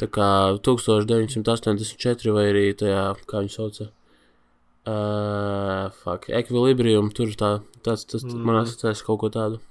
[0.01, 3.91] tā kā 1984 vai arī tajā, kā viņi sauca.
[4.85, 8.43] Uh, fuck, equilibrium, tur tā, tāds, tas mm.
[8.45, 9.63] man asociēs kaut ko tādu.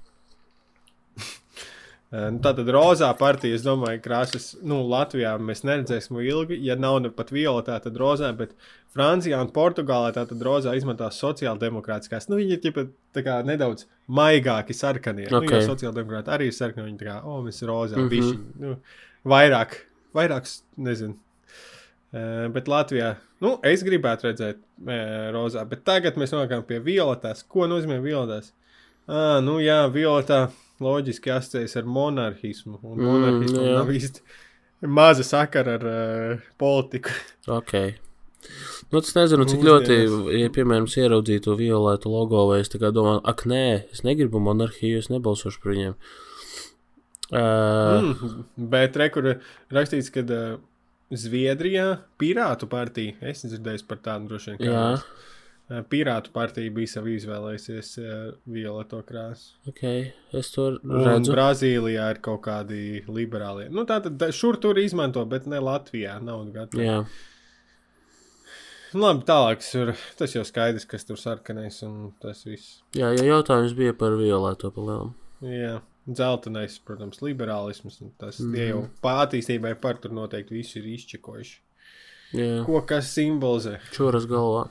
[2.13, 7.09] Nu, Tātad rozā partija, es domāju, krāsas, nu, Latvijā mēs neredzēsim ilgi, ja nav ne
[7.11, 8.53] pat violetā, tad rozā, bet
[8.95, 12.29] Francijā un Portugālē tātad rozā izmantās sociāldemokrātiskās.
[12.29, 12.85] Nu, viņi ir ķipa,
[13.17, 15.25] tā kā nedaudz maigāki sarkanie.
[15.31, 15.51] Nu, Ok.
[15.57, 18.05] jo sociāldemokrāti arī ir sarkani, viņi tā kā, o, mēs rozā, mm.
[18.05, 18.13] -hmm.
[18.13, 18.75] bišķi, nu,
[19.25, 19.79] vairāk,
[20.15, 21.17] vairāk, s- nezinu.
[22.15, 27.43] Uh, bet Latvijā, nu, es gribētu redzēt uh, rozā, bet tagad mēs nonākam pie violetās.
[27.43, 28.53] Ko nozīmē violetās?
[29.07, 30.49] Ah, nu jā, violetā
[30.83, 32.79] loģiski asociējas ar monarhismu.
[32.83, 33.75] Un Mm, monarhismu jā.
[33.79, 34.21] nav īsti
[34.91, 37.09] maza sakara ar uh, politiku.
[37.47, 37.73] Ok.
[38.91, 39.95] Nu, es nezinu, cik ļoti,
[40.37, 43.63] ja, piemēram, es ieraudzīju to violetu logo, vai es domāju, ak, nē,
[43.95, 45.95] es negribu monarhiju, es nebalsošu par viņiem.
[47.31, 49.31] Uh, Mm, bet re, kur
[49.73, 50.59] rakstīts, ka uh,
[51.09, 51.87] Zviedrijā
[52.21, 54.59] Pirātu partija, es dzirdēju par tādu droši vien.
[54.61, 55.07] kā jā, mēs,
[55.89, 58.09] Pirātu partija bija savu izvēlējusies uh,
[58.53, 59.55] violeto krāsu.
[59.71, 59.81] ok,
[60.37, 61.31] es to Un redzu.
[61.33, 63.71] Brazīlijā ir kaut kādi liberālie.
[63.73, 66.19] Nu, tā tad šur tur izmanto, bet ne Latvijā.
[66.21, 66.85] Nav gatavi.
[66.85, 66.99] Jā,
[68.95, 69.63] Nu, Labi, tālāk.
[69.65, 72.77] Sur, tas jau skaidrs, kas tur sarkanais un tas viss.
[72.95, 75.09] jā, ja jautājums bija par violeto palielam.
[75.43, 77.97] Jā, dzeltenais, protams, liberālisms.
[78.05, 78.53] un Tas mm.
[78.55, 81.57] Tie jau pārtīstībai par tur noteikti visi ir izčekojuši.
[82.35, 83.79] Jā, Ko kas simbolizē?
[83.91, 84.69] čuras galvā.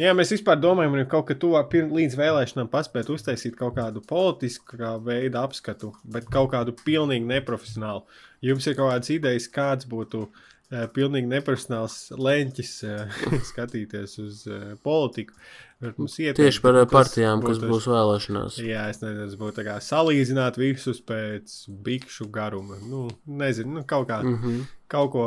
[0.00, 4.78] Jā, mēs vispār domājam, ka kaut kā tuvāk līdz vēlēšanām paspēt uztaisīt kaut kādu politisku
[4.80, 8.02] kā veidu apskatu, bet kaut kādu pilnīgi neprofesionālu.
[8.42, 13.22] Jums ir kaut kādas idejas, kāds būtu uh, pilnīgi neprofesionāls leņķis uh,
[13.52, 15.38] skatīties uz uh, politiku.
[15.84, 18.58] Ieteikt, Tieši par nu, eh, partijām, kas būtu- būs vēlēšanās.
[18.64, 22.78] Jā, es nezinu, tas būtu kā salīdzināt visus pēc bikšu garuma.
[22.88, 24.38] Nu, nezinu, nu, kaut kā, mm.
[24.38, 24.62] Mhm.
[24.88, 25.26] kaut ko,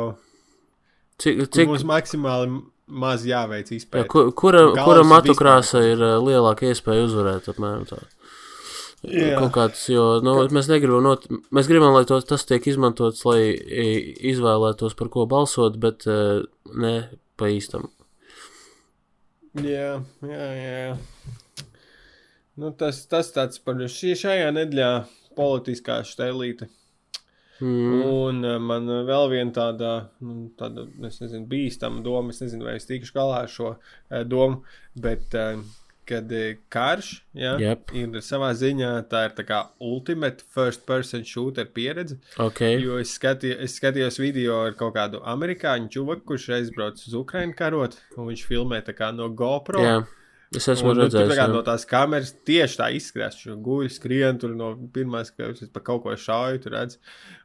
[1.18, 4.06] Cik, cik mums maksimāli maz jāveic jā, izpēta.
[4.10, 5.40] ku, kura, kura ir matu vispār.
[5.40, 7.98] krāsa ir eh, lielāka iespēja uzvarēt, apmēram tā?
[9.06, 9.34] Jā.
[9.38, 13.54] Kaut kāds, jo nu, mēs negribam, not, mēs gribam, lai to, tas tiek izmantots, lai
[14.30, 16.40] izvēlētos, par ko balsot, bet eh,
[16.74, 16.94] ne
[17.38, 17.90] pa īstam.
[19.58, 20.96] Jā, jā, jā.
[22.58, 24.90] Nu, tas, tas tāds par šī, šajā nedēļā
[25.38, 26.66] politiskā štelīte.
[27.60, 28.04] Mm.
[28.06, 29.92] Un uh, man uh, vēl viena tāda,
[30.22, 34.62] nu, tāda nezinu, bīstama doma, es nezinu, vai es tikšu galā ar šo uh, domu,
[34.98, 35.34] bet
[36.08, 36.30] kad
[36.72, 37.90] karš ja, Jep.
[37.92, 42.16] ir savā ziņā, tā ir tā kā ultimate first person shooter pieredze.
[42.40, 47.18] Ok, Jo es, skatīju, es skatījos video ar kaut kādu amerikāņu čuvaku, kurš aizbrauc uz
[47.18, 49.84] Ukrajinu karot, un viņš filmē tā kā no GoPro.
[49.84, 49.98] jā,
[50.56, 51.40] es esmu Un, nu, tur redzējis.
[51.42, 51.46] jā.
[51.52, 53.40] no tās kameras tieši tā izskatās.
[53.42, 56.96] Viņš guļ, skrien tur no pirmās skatuves, pa kaut ko šauju, tur redz.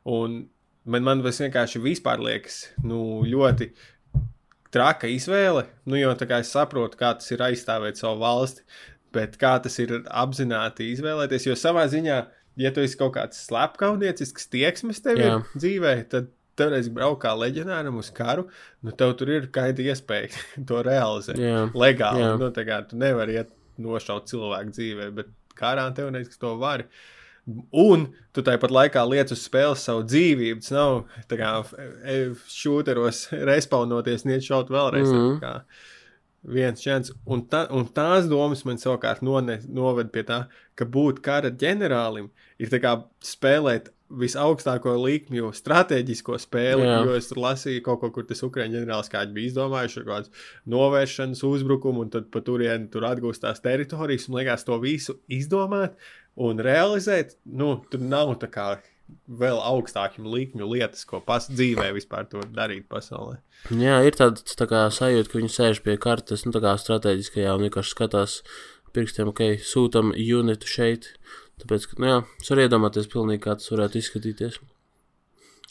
[0.08, 0.44] Un
[0.86, 3.72] man, man vienkārši vispār liekas nu, ļoti
[4.74, 5.68] traka izvēle.
[5.86, 8.64] Nu, jo tā kā es saprotu, kā tas ir aizstāvēt savu valsti,
[9.14, 11.50] bet kā tas ir apzināti izvēlēties.
[11.50, 12.22] Jo savā ziņā,
[12.62, 15.22] ja tu esi kaut kāds slepkavniecisks tieksmes tev
[15.54, 18.48] dzīvē, tad toreiz braukt kā leģionāram uz karu,
[18.84, 20.32] nu tev tur ir kaida iespēja
[20.70, 22.24] to realizēt Jā, legāli.
[22.26, 22.36] Jā.
[22.42, 26.86] Nu, tā kā tu nevari iet nošaut cilvēku dzīvē, bet karā kas to var.
[27.76, 30.62] Un tu tāpat laikā liec uz spēles savu dzīvību.
[30.64, 31.50] Tas nav tā kā
[32.08, 35.10] e, šūteros respawnoties, niet šaut vēlreiz.
[35.10, 35.62] Mm -hmm.
[36.44, 37.12] Viens čens.
[37.26, 40.46] Un, ta, un tās domas man savukārt none, noved pie tā,
[40.76, 42.30] ka būt kara ģenerālim
[42.60, 46.86] ir kā spēlēt visaugstāko līkmju strateģisko spēli.
[46.88, 47.02] Jā.
[47.08, 50.48] Jo es tur lasīju kaut ko, kur tas Ukrāņu ģenerālis kāds bija izdomājis, kaut kāds
[50.70, 55.98] novēršanas uzbrukumu, un tad pa turieni tur atgūstās teritorijas, un liekas to visu izdomāt
[56.36, 57.38] un realizēt.
[57.46, 58.68] Nu, tur nav tā kā
[59.28, 63.38] vēl augstākiem līkņu lietas, ko pats dzīvē vispār to darīt pasaulē.
[63.84, 67.54] jā, ir tāds tā kā sajūta, ka viņi sēž pie kartes, nu tā kā strateģiskajā
[67.58, 68.40] un vienkārši skatās
[68.94, 71.14] pirkstiem, ok, sūtam unitu šeit.
[71.64, 74.60] Tāpēc, ka, nu jā, es varu iedomāties pilnīgi, kā tas varētu izskatīties.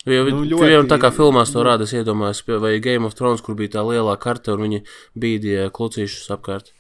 [0.09, 3.15] Jo Nu, nu, ļoti- ļoti, tā kā filmās to rāda, es iedomājos, vai Game of
[3.15, 4.83] Thrones, kur bija tā lielā karte un viņi
[5.17, 6.73] bīdīja klucīšus apkārt.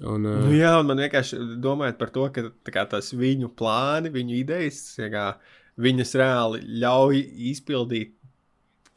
[0.00, 4.12] Un, uh, Nu, jā, un man vienkārši domājot par to, ka kā, tas viņu plāni,
[4.14, 5.34] viņu idejas, kā,
[5.78, 7.18] viņas reāli ļauj
[7.50, 8.14] izpildīt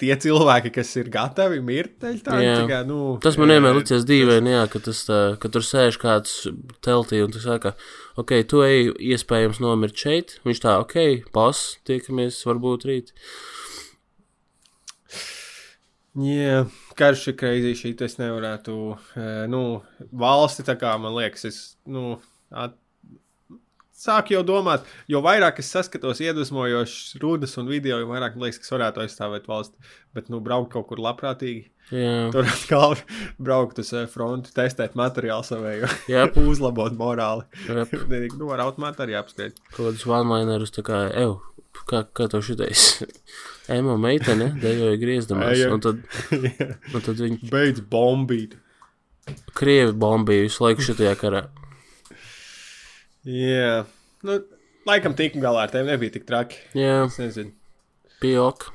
[0.02, 2.00] tie cilvēki, kas ir gatavi mirt.
[2.02, 6.00] kā, nu, Tas man eh, vienmēr licies dīvaini, jā, ka, tas, tā, ka tur sēž
[6.02, 6.48] kāds
[6.82, 7.76] teltī un tu saka,
[8.20, 10.40] ok, tu ej iespējams nomirt šeit.
[10.48, 13.14] Viņš tā, ok, pas, tiekamies varbūt rīt.
[16.22, 16.66] Jā,
[17.00, 18.74] karš ir kreizī šī, es nevarētu,
[19.16, 19.82] eh, nu,
[20.12, 22.18] valsti tā kā man liekas, es, nu,
[22.52, 22.76] at,
[24.02, 28.62] sāku jau domāt, jo vairāk es saskatos iedvesmojošas runas un video, jo vairāk man liekas,
[28.62, 29.92] ka es varētu aizstāvēt valsti.
[30.16, 31.70] Bet, nu, braukt kaut kur labprātīgi.
[31.92, 32.96] Jā, Tur atkal
[33.42, 35.90] braukt uz eh, fronti, testēt materiālu savēju,
[36.52, 37.44] uzlabot morāli.
[38.40, 39.60] Nu, ar automātu arī apskatīt.
[39.74, 41.38] kaut kādus one-linerus tā kā, ev,
[41.90, 43.02] kā, kā to šitais.
[43.76, 44.98] Emo meitene dejoja
[45.68, 45.68] ej.
[45.72, 46.00] un tad,
[46.32, 48.58] un tad viņi Beidz bombīt.
[49.56, 51.44] krievi bombīja visu laiku šitajā karā.
[53.28, 53.84] Jā,
[54.26, 54.38] nu,
[54.90, 56.58] laikam tikam galā ar tevi nebija tik traki.
[56.78, 57.52] Jā, Es nezinu.
[58.22, 58.72] pijok.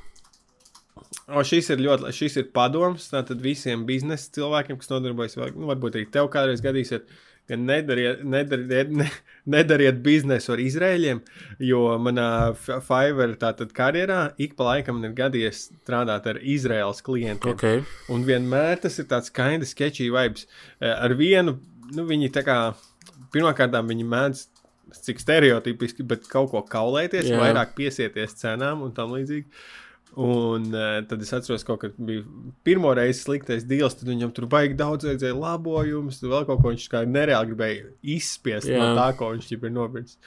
[1.27, 5.67] O, šis ir ļoti, šis ir padoms tātad visiem biznesa cilvēkiem, kas nodarbojas, vai, nu,
[5.67, 7.09] varbūt arī tev kādreiz gadīsiet,
[7.47, 9.07] ka nedariet, nedariet, ne,
[9.55, 11.19] nedariet biznesu ar izrēļiem,
[11.67, 12.29] jo manā
[12.59, 17.55] Fiverr tātad karjerā ik pa laikam ir gadījies strādāt ar Izraels klientiem.
[17.55, 20.47] Ok, Un vienmēr tas ir tāds kinda sketchy vibes.
[20.79, 21.57] Eh, Ar vienu,
[21.95, 22.59] nu, viņi tā kā,
[23.33, 24.45] pirmkārt, viņi mēdz,
[25.03, 27.41] cik stereotipiski, bet kaut ko kaulēties, Jā.
[27.41, 29.45] Vairāk piesieties cenām un tam līdzīgi.
[30.17, 32.23] Un uh, tad es atceros, ka bija
[32.65, 36.87] pirmo reizi sliktais deals, tad viņam tur baigi daudz redzēja labojumus, vēl kaut ko viņš
[36.93, 38.79] kā nereāli gribēja izspiest Jā.
[38.81, 40.17] no tā, ko viņš jau ir nopircis.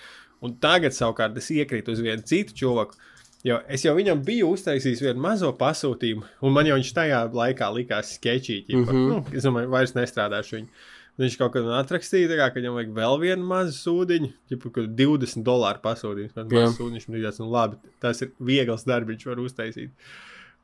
[0.45, 3.01] Un tagad savukārt es iekrītu uz vienu citu cilvēku.
[3.45, 7.71] Jo es jau viņam biju uztaisījis vienu mazo pasūtījumu, un man jau viņš tajā laikā
[7.73, 8.77] likās sketčīgi.
[8.77, 8.85] Mm.
[8.85, 9.07] -hmm.
[9.09, 10.69] nu, es domāju, vairs nestrādāšu viņu.
[10.69, 14.79] Un Viņš kaut kādā atrakstīja, kā, ka viņam vajag vēl vienu mazu sūdiņu, jau kaut
[14.97, 16.33] 20 dolāru pasūtījums.
[16.39, 19.93] Man mazs sūdiņš, man liekas, nu labi, tas ir viegls darbs, var uztaisīt.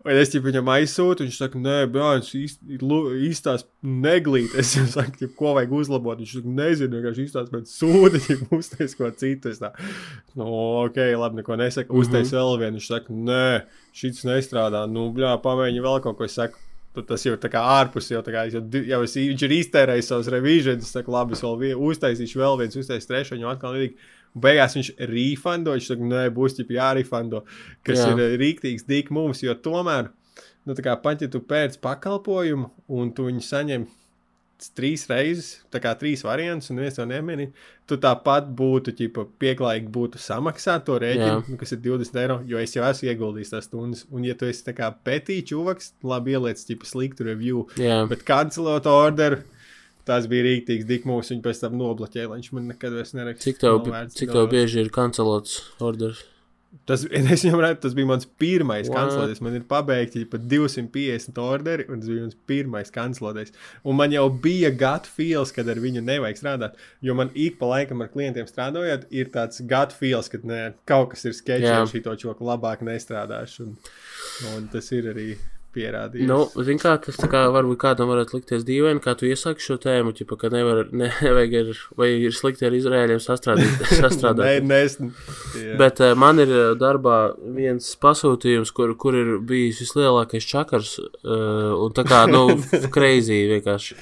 [0.06, 4.52] Un es jau viņam aizsūtu, viņš saka, nē, bērns, īstās neglīt.
[4.60, 6.20] Es saku, ko vajag uzlabot.
[6.22, 9.50] Viņš saka, nezinu, vienkārši īstās pēc sūdiņa, uztais ko citu.
[9.50, 9.72] Es tā,
[10.38, 10.46] nu,
[10.84, 11.96] ok, labi, neko nesaku.
[12.04, 12.38] Uztais mm -hmm.
[12.38, 12.78] vēl vienu.
[12.78, 13.48] Viņš saka, nē,
[13.92, 14.84] šis nestrādā.
[14.86, 16.30] Nu, bļā, pamēģini vēl kaut ko.
[16.30, 16.62] Es saku,
[16.96, 20.82] tad tas jau ir ārpus, jau kā jau, jau es, viņš ir iztērējis savus revīzijas.
[20.82, 24.12] Es saku, labi, es vēl vie, uztaisīšu vēl viens, uztaisīšu trešo, viņu atkal līdīgi.
[24.36, 27.42] Beigās viņš refando, viņš saka, nē, būs jau jārefando,
[27.86, 28.10] kas Jā.
[28.12, 30.10] Ir rīktīgs dīk mums, jo tomēr,
[30.68, 32.68] nu, tā kā ja tu pēc pakalpojumu
[32.98, 33.86] un tu viņu saņem
[34.76, 37.50] trīs reizes, tā kā trīs variants, un viens to nemini,
[37.88, 41.02] tu tāpat būtu, ķipa, pieklājīgi būtu samaksāt to Jā.
[41.04, 44.36] rēķinu, nu, kas ir 20 eiro, jo es jau esmu ieguldījis tās stundas, un ja
[44.38, 44.64] tu esi
[45.04, 49.42] petī čuvaks, labi ieliec, ķipa, sliktu review, jā, bet kancelot orderu,
[50.06, 53.44] tas bija rīktīgs dikmūs, viņu pēc tam nobloķēja, lai viņš man nekad vairs neraksta.
[53.50, 53.82] cik tev,
[54.14, 56.22] cik to- tev bieži ir kancelots orders?
[56.86, 57.02] Tas,
[57.34, 58.98] es viņam redzu, tas bija mans pirmais What?
[58.98, 59.40] kanclēties.
[59.44, 63.54] Man ir pabeigti pat 250 orderi, un tas bija mans pirmais kanclēties.
[63.86, 66.78] Un man jau bija gut feels, kad ar viņu nevajag strādāt.
[67.06, 71.14] Jo man ik pa laikam ar klientiem strādājot, ir tāds gut feels, ka ne, kaut
[71.14, 73.66] kas ir sketčs, un šī to čoku labāk nestrādāšu.
[73.66, 73.76] Un,
[74.54, 75.30] un tas ir arī
[75.76, 76.26] pierādījies.
[76.30, 79.76] Nu, zin kā, tas tā kā varbūt kādam varētu likties dīvaini, kā tu iesaki šo
[79.82, 84.64] tēmu, ķipa, ka nevar, ne, nevajag ar, vai ir slikti ar Izrēļiem sastrādīt, Nē, sastrādāt.
[84.66, 84.98] nē, es-
[85.60, 85.76] jā.
[85.80, 87.18] Bet uh, man ir uh, darbā
[87.60, 92.46] viens pasūtījums, kur, kur ir bijis vislielākais čakars, uh, un tā kā, nu,
[92.96, 93.96] crazy vienkārši,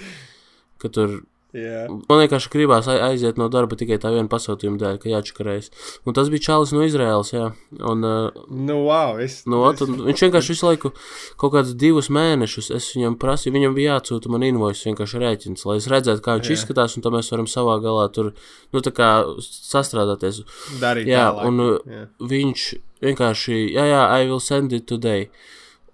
[0.81, 1.21] ka tur
[1.55, 1.85] Jā.
[2.11, 5.69] Man vienkārši gribās ai- aiziet no darba tikai tā viena pasūtījuma dēļ, ka jāčakarējas.
[6.05, 7.53] Un tas bija Čālijs no Izraēlas, jā.
[7.79, 10.91] Un, uh, Nu, wow, es, no, es, un viņš vienkārši visu laiku,
[11.39, 15.77] kaut kādus divus mēnešus, es viņam prasīju, viņam bija jāatsūta man invoice vienkārši rēķins, lai
[15.79, 16.57] es redzētu, kā viņš Jā.
[16.59, 18.33] izskatās, un tad mēs varam savā galā tur,
[18.75, 18.93] nu, tā
[19.39, 20.43] sastrādāties.
[20.83, 21.47] darīju Jā, tālāk.
[21.47, 22.05] un uh, Jā.
[22.35, 22.67] viņš
[23.05, 25.29] vienkārši, jā, jā, I will send it today.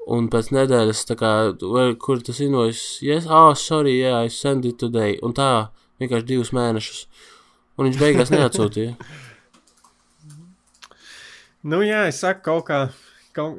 [0.08, 4.64] Un pēc nedēļas, kā, vai, kur tas invoice, yes, ah, oh, sorry, yeah, I send
[4.64, 5.18] it today.
[5.22, 5.70] Un tā,
[6.00, 7.04] vienkārši divus mēnešus.
[7.76, 8.96] Un viņš beigās neatsūtīja.
[11.60, 12.76] Nu, jā, es saku kaut kā.
[13.36, 13.58] Kaut...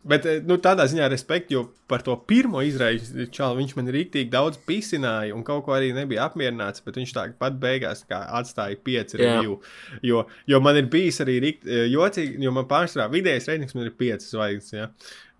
[0.00, 4.32] Bet eh, nu, tādā ziņā respektu, jo par to pirmo izraisu čālu viņš man rīktīgi
[4.32, 6.80] daudz pisināja un kaut ko arī nebija apmierināts.
[6.86, 9.34] Bet viņš tāpat beigās tā kā atstāja pieci Jā.
[9.36, 9.58] review.
[10.06, 13.90] Jo, jo man ir bijis arī rikt, eh, jocīgi, jo man pārsvarā vidējais reitings man
[13.90, 14.72] ir piecas zvaigznes.
[14.72, 14.88] Ja?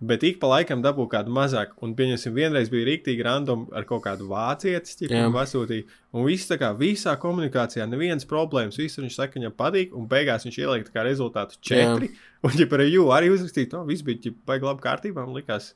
[0.01, 1.75] Bet ik pa laikam dabū kādu mazāku.
[1.85, 5.11] Un, pieņemsim, vienreiz bija rīktīgi random ar kaut kādu vācietis, Jā.
[5.11, 5.85] tipu pasūtīja.
[6.17, 9.93] Un viss tā kā visā komunikācijā, nevienas problēmas, viss viņš saka, viņam patīk.
[9.93, 12.09] Un beigās viņš ielika tā kā rezultātu četri.
[12.47, 15.21] Un, ja par jū arī uzrakstīja, to viss bija baigi labi kārtībā.
[15.21, 15.75] Man likās,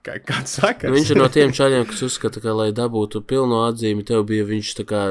[0.00, 0.88] kā, kāds saka.
[0.88, 4.48] Nu, viņš ir no tiem čaļiem, kas uzskata, ka, lai dabūtu pilno atzīmi, tev bija
[4.48, 5.04] viņš tā kā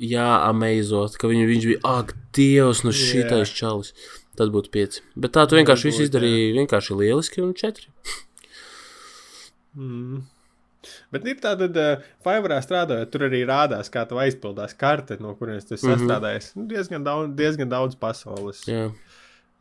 [0.00, 3.92] jāameizot, ka viņu, viņš bija, ak, Dievs, nu šitais čalis.
[4.36, 5.02] Tad būtu pieci.
[5.16, 7.88] Bet tā tu vienkārši visu izdarīji vienkārši lieliski un četri.
[9.76, 10.22] Mm.
[11.14, 15.68] Bet ir tāda, uh, Fiverrā strādājot, tur arī rādās, kā tu aizpildās karte, no kurienes
[15.68, 16.00] tu esi Mhm.
[16.00, 16.48] sastādājis.
[16.56, 18.90] Nu, diezgan, daudz, diezgan daudz pasaules Jā.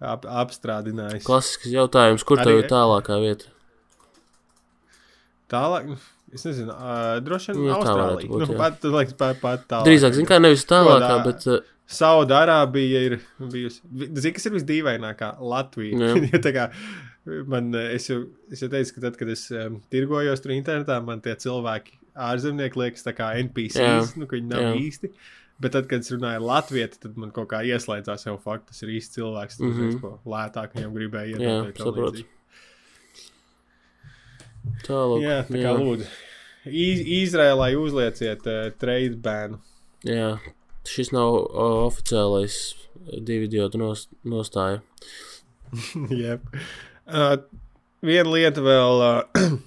[0.01, 1.24] ap, apstrādinājis.
[1.28, 3.45] Klasisks jautājums, kur tev Arī- ir tālākā vieta?
[5.51, 5.97] Tālāk,
[6.34, 8.30] es nezinu, uh, droši vien Nu, Austrālija.
[8.32, 9.86] būt, nu, pat, liekas, pat, pat tālāk.
[9.89, 11.59] Drīzāk, zin kā, nevis tālākā, Godā- bet uh,
[11.91, 13.81] Saudārābija ir bijusi.
[13.91, 16.11] Zini, kas ir visdīvainākā Latvija?
[16.11, 16.27] Jā.
[16.31, 16.67] Ja kā
[17.45, 21.21] man, es, jau, es jau teicu, ka tad, kad es um, tirgojos tur internetā, man
[21.21, 24.73] tie cilvēki ārzemnieki liekas tā kā NPCs, nu, ka viņi nav Jā.
[24.81, 25.11] īsti.
[25.61, 28.95] Bet tad, kad es runāju latviešu, tad man kaut kā ieslēdzās jau fakts, tas ir
[28.97, 29.59] īsts cilvēks.
[29.59, 30.15] Tas mm -hmm.
[30.33, 31.37] lētāk viņam gribēja.
[31.37, 32.25] Jā, līdzīgi.
[34.87, 35.21] Tālāk.
[35.21, 36.09] Jā, tā kā lūdzu.
[36.65, 39.61] Iz- Izrēlai uzlieciet uh, trade banu.
[40.05, 40.39] Jā,
[40.89, 42.59] šis nav o, oficiālais
[43.19, 44.82] divu idiotu nos, nostāja.
[46.21, 46.45] Jep.
[47.07, 47.36] uh,
[48.05, 49.57] viena lieta vēl, uh,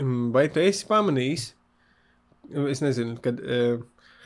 [0.36, 1.50] vai tu esi pamanījis?
[2.70, 3.40] Es nezinu, kad.
[3.40, 3.82] Uh,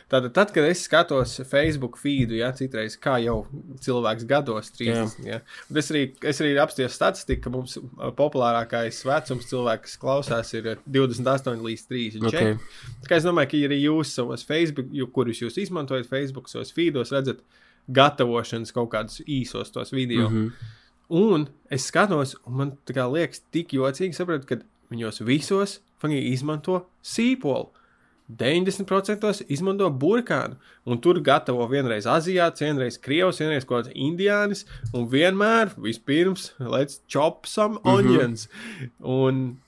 [0.09, 3.43] Tātad, tad, kad es skatos Facebook feedu, ja citreiz kā jau
[3.85, 7.77] cilvēks gados, 30, ja, bet es arī, es arī apstājos statistiku, ka mums
[8.17, 12.31] populārākais vecums cilvēks, kas klausās, ir uh, 28 līdz 34.
[12.31, 12.57] Okay.
[13.05, 17.13] Tā kā es domāju, ka arī jūs savos Facebook, kurus jūs izmantojat Facebook, savos feedos,
[17.13, 17.45] redzat
[17.93, 20.31] gatavošanas kaut kādus īsos tos video.
[20.31, 20.49] Mm.
[20.49, 20.75] -hmm.
[21.09, 24.57] Un es skatos, un man liekas, tik jocīgi saprast, ka
[24.91, 27.69] viņos visos izmanto sīpolu.
[28.29, 35.09] 90% izmanto burkānu, un tur gatavo vienreiz aziāts, vienreiz krievs, vienreiz kaut kāds indiānis, un
[35.09, 38.49] vienmēr vispirms let's chop some onions.
[38.49, 38.91] Mm -hmm.
[39.01, 39.59] Un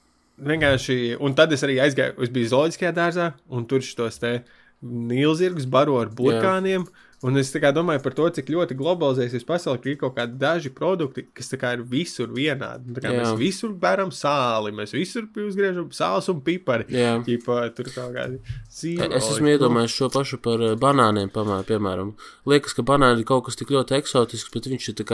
[0.40, 4.42] vienkārši, un tad es arī aizgāju, es biju zooloģiskajā dārzā, un tur šos te
[4.82, 6.84] nīlzirgus baro ar burkāniem.
[6.84, 7.08] Yeah.
[7.20, 11.26] Un es domāju par to, cik ļoti globalizēsies pasaule, ka ir kaut kādi daži produkti,
[11.36, 12.94] kas ir visur vienādi.
[12.96, 16.88] Tā kā mēs visur bēram sāli, mēs visur uzgriežam sāls un pipari.
[17.26, 18.40] Ķipa, tur kaut kādi
[18.72, 19.18] zīmoli.
[19.18, 22.14] Es esmu iedomājies šo pašu par eh, banāniem, pamēr, piemēram.
[22.48, 25.04] Liekas, ka banāni ir kaut kas tik ļoti eksotisks, bet viņš ir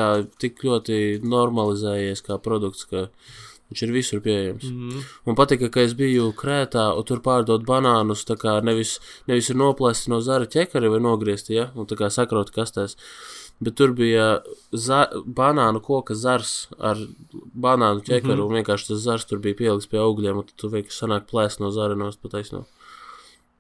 [0.47, 3.09] tik ļoti normalizējies kā produkts, ka
[3.71, 4.67] viņš ir visur pieejams.
[4.71, 5.07] Mm.
[5.27, 8.97] Man patika, ka es biju Krētā un tur pārdot banānus, tā kā nevis,
[9.31, 12.97] nevis ir noplēsti no zara ķekari vai nogriezti, ja, un tā kā sakrauti kastēs.
[13.59, 14.43] Bet tur bija
[14.73, 17.01] za banānu koka zars ar
[17.33, 18.47] banānu ķekaru, mm -hmm.
[18.47, 21.61] un vienkārši tas zars tur bija pielikts pie augļiem, un tad tu vienkārši sanāk plēst
[21.61, 22.67] no zara nost pataisno.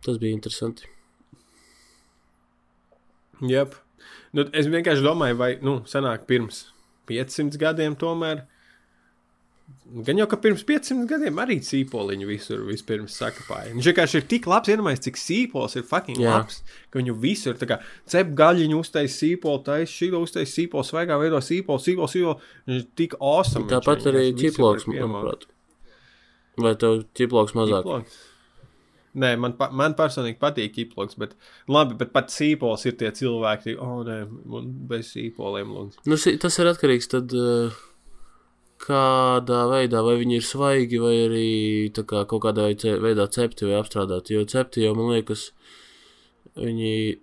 [0.05, 0.85] Tas bija interesanti.
[3.41, 3.75] Jep.
[4.33, 6.67] Nu, es vienkārši domāju, vai, nu, sanāk pirms
[7.09, 8.47] 500 gadiem tomēr.
[10.07, 13.71] Gan jau, ka pirms 500 gadiem arī sīpoliņu visur vispirms sakapāja.
[13.75, 16.37] Viņš vienkārši ir tik labs, iedomājieties, cik sīpols ir fucking Jā.
[16.37, 16.59] Labs,
[16.91, 17.79] ka viņu visur, tā kā
[18.11, 22.53] cep gaļiņu uztais sīpolu, taisa šī uztais sīpolu, svaigā veido sīpolu, sīpolu, sīpolu.
[22.67, 23.71] Viņš ir tik awesome.
[23.71, 25.47] Tāpat arī ķiploks, manuprāt.
[26.61, 27.87] Vai tev ķiploks mazāk?
[27.87, 28.23] Ķiploks?
[29.17, 31.33] Nē, man, pa, man personīgi patīk ķiploks, bet
[31.73, 34.19] labi, bet pat sīpols ir tie cilvēki, oh, nē,
[34.51, 36.03] man bez sīpoliem lūdzu.
[36.11, 37.79] Nu, tas ir atkarīgs tad, eh,
[38.79, 41.47] kādā veidā, vai viņi ir svaigi, vai arī
[41.95, 42.68] kā kaut kādā
[43.01, 44.37] veidā- cepti vai apstrādāti.
[44.37, 45.51] Jo cepti jau, man liekas,
[46.57, 47.18] viņi,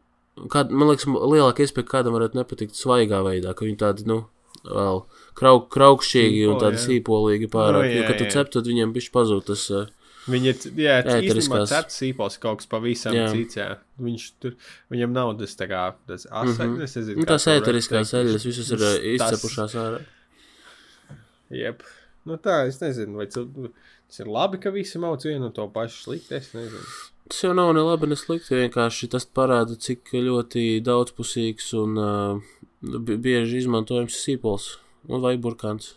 [0.49, 4.23] kād, man liekas, lielāka iespēja, kādam varētu nepatikt svaigā veidā, ka viņi tādi, nu,
[4.63, 5.03] vēl
[5.35, 7.83] krauk, kraukšķīgi un tādi sīpoligi pārāk.
[7.83, 8.31] Nu, jo, jā, kad tu jā.
[8.37, 9.69] cep, tad viņiem bišķi pazūd tas.
[9.71, 9.91] eh,
[10.23, 10.55] Viņi ir,
[11.03, 11.67] Ēteriskās.
[11.67, 13.25] cepts sīpols kaut kas pavisam Jā.
[13.33, 13.77] cits, jā.
[13.99, 14.53] Viņš tur,
[14.89, 16.77] viņam nav tas tā kā, tas asais, mm.
[16.77, 16.83] -hmm.
[16.83, 17.17] es nezinu.
[17.19, 19.99] Nu, tās ēteriskās eļļas visas ir eh, Tas- izcepušās ārā.
[21.51, 21.83] Jep.
[22.25, 26.05] Nu tā, es nezinu, vai tas ir labi, ka visi mauc vienu un to pašu
[26.05, 26.85] slikti, es nezinu.
[27.27, 28.55] Tas jau nav ne labi, ne slikti.
[28.61, 34.69] Vienkārši tas parāda, cik ļoti daudzpusīgs un uh, bi- bieži izmantojams sīpols
[35.09, 35.93] un vai burkāns.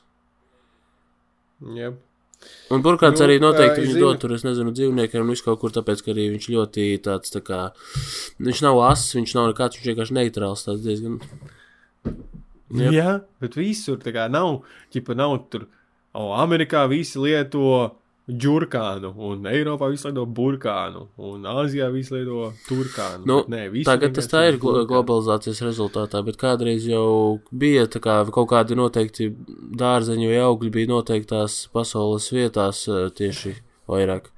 [1.77, 2.03] Jep.
[2.71, 5.73] Un burkāns Nu, arī noteikti viņu dod tur, es nezinu, dzīvniekiem un visu kaut kur,
[5.73, 7.61] tāpēc, ka arī viņš ļoti tāds, tā kā,
[8.43, 11.17] viņš nav ass, viņš nav nekāds, viņš vienkārši neitrāls, tāds diezgan.
[12.77, 12.97] Yep.
[12.97, 13.13] Jā,
[13.43, 14.63] bet visur tā kā nav,
[14.95, 15.69] ķipa nav tur,
[16.17, 17.93] o, Amerikā visi lieto
[18.27, 23.23] džurkānu, un Eiropā visi lieto burkānu, un Āzijā visi lieto turkānu.
[23.29, 28.03] Nu, bet nē, Tagad tas tā ir glo globalizācijas rezultātā, bet kādreiz jau bija tā
[28.03, 29.31] kā kaut kādi noteikti
[29.79, 33.55] dārzeņu vai augļi bija noteiktās pasaules vietās eh, tieši
[33.87, 34.33] vairāk.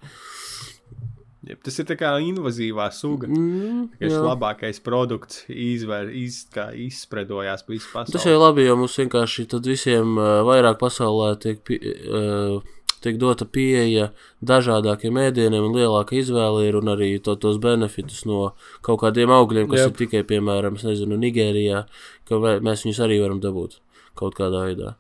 [1.65, 3.29] Tas ir kā invazīvā suga.
[3.31, 4.23] Mm, jā.
[4.25, 6.43] labākais produkts izvēr, iz,
[6.89, 8.17] izspredojās pa visu pasauli.
[8.17, 12.61] Tas jau ir labi, jo mums vienkārši tad visiem uh, vairāk pasaulē tiek, pi- uh,
[13.05, 14.11] tiek dota pieeja
[14.45, 18.53] dažādākiem ēdieniem un lielāka izvēle ir un arī to, tos benefitus no
[18.85, 19.93] kaut kādiem augļiem, kas Jep.
[19.93, 21.85] ir tikai, piemēram, nezinu, Nigērijā,
[22.29, 23.81] ka mēs viņus arī varam dabūt
[24.19, 24.97] kaut kādā veidā.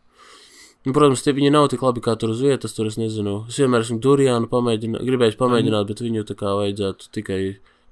[0.86, 3.40] Nu, protams, tie viņi nav tik labi kā tur uz vietas, tur es nezinu.
[3.50, 7.40] Es vienmēr esmu Durijānu pamēģināt, gribējis pamēģināt, bet viņu tā kā vajadzētu tikai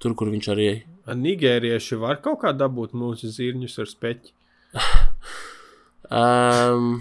[0.02, 0.78] tur, kur viņš arī ir.
[1.06, 4.34] Nigērieši var kaut kā dabūt mūsu zirņus ar speķi.
[6.06, 7.00] Um,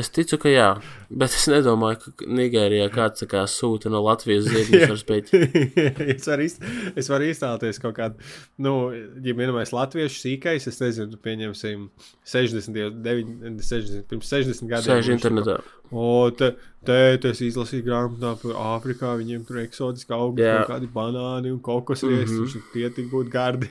[0.00, 0.68] Es ticu, ka jā,
[1.10, 5.42] bet es nedomāju, ka Nigērijā kāds kā sūta no Latvijas ziedņus ar spēķi.
[6.16, 6.56] es varu, iz,
[6.98, 8.30] es varu iztēloties kaut kādu,
[8.62, 11.88] nu, ja vienmēr latviešu sīkais, es nezinu, pieņemsim
[12.34, 14.90] 60, 9, 60, pirms 60 gadiem.
[14.90, 15.60] Sēž internetā.
[15.92, 16.52] O, te,
[16.86, 22.32] tēti, es izlasīju grāmatā par Āfrikā, viņiem tur eksotiski augi, kaut kādi banāni un kokosriesi,
[22.32, 22.46] mm Mhm.
[22.46, 22.72] -hmm.
[22.72, 23.68] tie tik būtu gardi.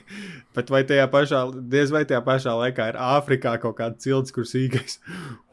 [0.55, 1.39] Bet vai tajā pašā,
[1.70, 4.99] diez vai tajā pašā laikā ir Āfrikā kaut kāda cilts, kur sīkais,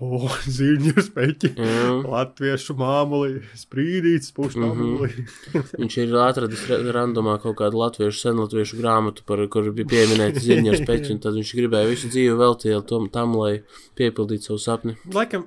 [0.01, 2.03] o, zīņu speķi, Jā.
[2.05, 5.09] latviešu māmuli, sprīdīts, pušmāmuli.
[5.09, 5.79] Mm -hmm.
[5.81, 10.77] Viņš ir atradis ra- randomā kaut kādu latviešu, senlatviešu grāmatu, par kuru bija pieminēta ar
[10.83, 13.63] spēķi, un tad viņš gribēja visu dzīvi veltīt tam, tam, lai
[13.97, 14.97] piepildītu savu sapni.
[15.13, 15.47] Laikam,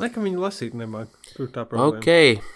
[0.00, 1.14] laikam viņi lasīt nemāk.
[1.34, 2.02] Tur tā problēma.
[2.02, 2.52] Ok,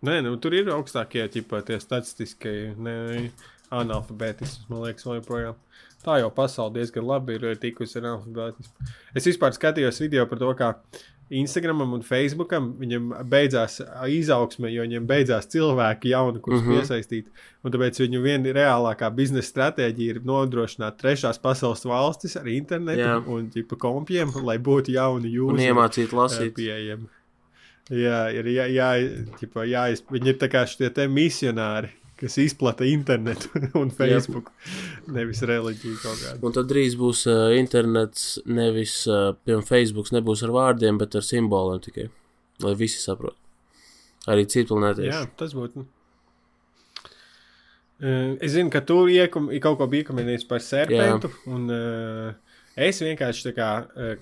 [0.00, 2.94] Nē, nu, tur ir augstākie ķipā, tie statistiskie ne,
[3.68, 5.58] analfabētisms, man liekas, vēl joprojām.
[6.00, 8.86] Tā jau pasaule diezgan labi ir tikusi ar analfabētismu.
[9.20, 10.70] Es vispār skatījos video par to, kā
[11.30, 13.78] Instagramam un Facebookam viņam beidzās
[14.10, 16.66] izaugsme, jo viņiem beidzās cilvēki jauni, kurus mm.
[16.66, 16.80] -hmm.
[16.80, 17.28] piesaistīt.
[17.62, 23.16] Un tāpēc viņu viena reālākā biznesa stratēģija ir nodrošināt trešās pasaules valstis ar internetu Jā.
[23.26, 26.18] un ķipa kompiem, lai būtu jauni un jūži iemācīt lasīt.
[26.18, 26.54] lasīt.
[26.58, 27.08] Pieejami.
[27.90, 28.90] Jā, ir jā, jā,
[29.38, 31.90] ķipa, jā, viņi ir tā kā šie misionāri,
[32.20, 33.48] kas izplata internetu
[33.80, 34.50] un Facebook,
[35.12, 36.42] nevis reliģiju kaut kādu.
[36.46, 41.24] Un tad drīz būs uh, internets, nevis, uh, piemēram, Facebook nebūs ar vārdiem, bet ar
[41.26, 42.10] simboliem tikai.
[42.60, 43.38] Lai visi saprot.
[44.28, 45.08] Arī citplanētieši.
[45.08, 45.86] Jā, tas būtu.
[48.00, 51.42] Uh, es zinu, ka tu iekum, kaut ko biji komentējis par serpentu, Jā.
[51.56, 53.68] un uh, es vienkārši tā kā,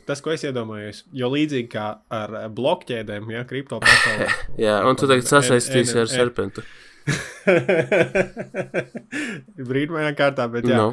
[0.06, 4.30] tas, ko es iedomājos, jo līdzīgi kā ar blokķēdēm, ja, kripto pasaulē.
[4.58, 6.62] Jā, un tu tagad sasaistīsi ar serpentu.
[9.70, 10.80] Brīdmaņā kārtā, bet jā.
[10.80, 10.88] No.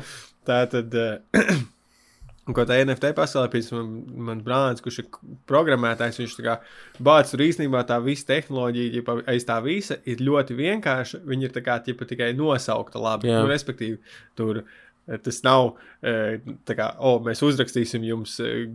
[0.46, 1.18] Tā tad, eh,
[2.56, 5.08] ko tā NFT pasaulē, piemēram, man, man brālis, kurš ir
[5.50, 6.56] programmētājs, viņš tā kā
[7.04, 11.24] bācis tur īstenībā tā visa tehnoloģija, ja aiz tā visa ir ļoti vienkārša.
[11.26, 13.34] Viņa ir tā kā ķipa, tikai nosaukta labi.
[13.34, 13.98] Nu, respektīvi,
[14.38, 14.70] tur eh,
[15.06, 18.66] tas nav eh, tā kā, o, mēs uzrakstīsim jums eh,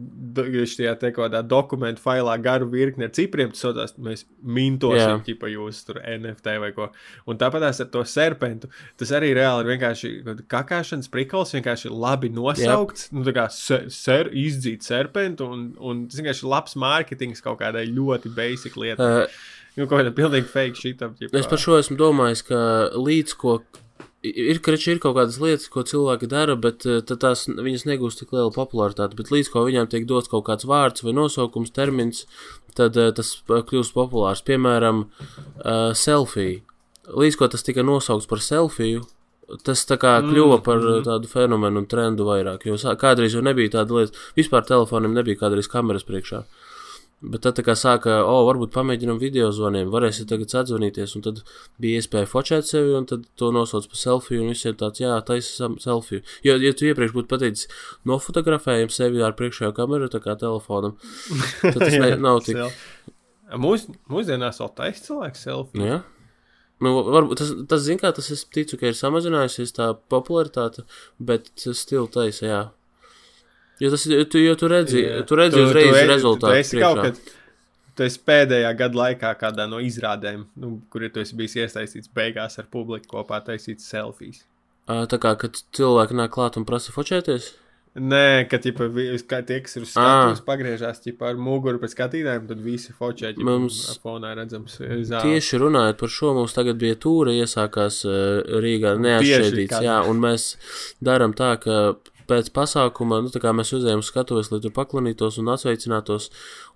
[0.71, 5.19] šajā te kādā dokumentu failā garu virkni ar cipriem, tas sotās, mēs mintosim, Jā.
[5.27, 6.91] ķipa, jūs tur NFT vai ko.
[7.27, 8.71] Un tāpat ar to serpentu,
[9.01, 10.13] tas arī reāli ir vienkārši
[10.51, 13.11] kakāšanas prikals, vienkārši labi nosaukts.
[13.15, 18.35] Nu, tā kā ser, izdzīt serpentu, un, un tas vienkārši labs mārketings kaut kādai ļoti
[18.37, 19.11] basic lietai.
[19.25, 19.41] Uh,
[19.79, 21.13] Nu, kaut kāda pilnīgi fake šitam.
[21.23, 22.59] es par šo esmu domājis, ka
[22.99, 23.61] līdz ko.
[24.21, 28.21] Ir, krači, ir kaut kādas lietas, ko cilvēki dara, bet uh, tad tās viņas negūst
[28.21, 29.17] tik lielu popularitāti.
[29.17, 32.27] Bet līdz ko viņām tiek dots kaut kāds vārds vai nosaukums, termins,
[32.77, 34.45] tad uh, tas uh, kļūst populārs.
[34.45, 36.61] Piemēram, uh, selfija.
[37.11, 39.07] Līdz ko tas tika nosaukts par selfiju,
[39.65, 42.69] tas tā kā kļuva par uh, tādu fenomenu un trendu vairāk.
[42.69, 46.45] Jo kādreiz jau nebija tāda lieta, vispār telefonam nebija kādreiz kameras priekšā.
[47.21, 51.43] Bet tad kā sāka, o, varbūt pamēģinām video zvaniem, varēsiet tagad sazvanīties, un tad
[51.83, 55.69] bija iespēja fočēt sevi, un tad to nosauc par selfiju, un visiem tāds, jā, taisa
[55.85, 56.25] selfiju.
[56.47, 57.69] Jo, ja tu iepriekš būtu pateicis,
[58.09, 60.97] nofotografējam sevi ar priekšējo kameru, tā kā telefonam,
[61.61, 62.63] tad tas ne, nav tik,
[63.61, 65.87] Mūs, mūsdienās vēl taisa cilvēks selfiju.
[65.87, 66.01] jā.
[66.81, 70.87] Nu, varbūt tas, tas zin kā, tas es ticu, ka ir samazinājusies tā popularitāte,
[71.21, 72.61] bet stila taisa, jā.
[73.81, 75.23] Jo tas, tu, jo tu redzi, Jā.
[75.27, 77.21] tu redzi uzreiz esi- rezultātu Tu esi kaut kad.
[77.97, 82.59] Tu esi pēdējā gada laikā kādā no izrādēm, nu, kur tu esi bijis iesaistīts beigās
[82.63, 84.45] ar publiku kopā taisīt selfijas.
[84.89, 87.51] Tā kā, kad cilvēki nāk klāt un prasa fočēties,
[87.91, 91.91] Nē, ka ķipa, vi- kā tie, kas ir uz skatuves, pagriežās ķipa, ar muguru pēc
[91.97, 93.33] skatītājiem, tad visi fočē.
[93.35, 95.25] Ķipa, Mums- fonā redzams zāle.
[95.27, 98.05] Tieši runājot par šo, mums tagad bija tūra, iesākās
[98.63, 100.55] Rīgā neatšķēdīts, kad- jā, un mēs
[101.03, 101.97] darām tā, ka
[102.31, 106.31] pēc pasākuma, nu, tā kā mēs uzējām skatuves, lai tur paklanītos un atsveicinātos,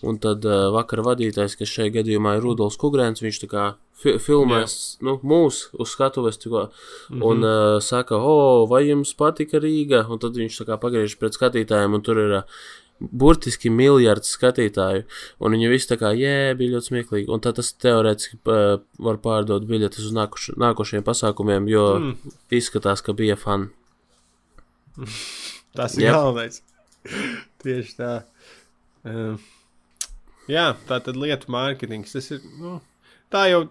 [0.05, 3.67] un tad uh, vakara vadītājs, kas šajā gadījumā ir Rudolfs Kugrēns, viņš tā kā
[4.05, 4.77] fi filmēs,
[5.07, 6.69] nu, mūs uz skatuves, tikko,
[7.15, 11.39] un uh, saka, o, vai jums patika Rīga, un tad viņš tā kā pagriež pret
[11.39, 12.65] skatītājiem, un tur ir uh,
[13.01, 15.05] burtiski miljards skatītāju,
[15.43, 19.67] un viņi visi tā kā, jē, bija ļoti smieklīgi, un tad tas teorētiski var pārdot
[19.69, 22.37] biļetes uz nākuš, nākošajiem pasākumiem, jo mm.
[22.55, 23.73] izskatās, ka bija fani.
[25.77, 26.15] Tas ir Jep.
[26.17, 26.61] galvenais.
[27.65, 28.13] Tieši tā.
[29.05, 29.39] Um,
[30.51, 32.15] jā, tā tad lietu mārketings.
[32.15, 32.45] Tas ir.
[32.61, 32.79] Nu,
[33.33, 33.65] tā jau.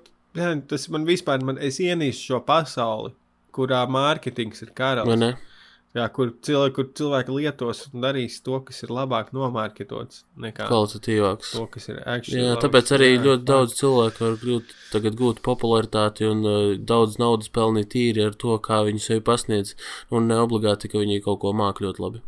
[0.69, 1.43] Tas man vispār.
[1.45, 3.13] Man, es ienīstu šo pasauli,
[3.53, 5.19] kurā mārketings ir karalis.
[5.21, 5.33] ne?
[5.93, 11.51] Jā, kur cilvēki, kur cilvēki lietos un darīs to, kas ir labāk nomārketots nekā Kvalitatīvāks.
[11.53, 12.39] to, kas ir actually.
[12.41, 12.63] Jā, labs.
[12.65, 13.49] tāpēc arī Jā, ļoti tā.
[13.51, 18.57] daudz cilvēku var kļūt, tagad gūt popularitāti un uh, daudz naudas pelnīt tīri ar to,
[18.65, 19.75] kā viņi sevi pasniedz,
[20.09, 22.23] un ne obligāti, ka viņi kaut ko māk ļoti labi.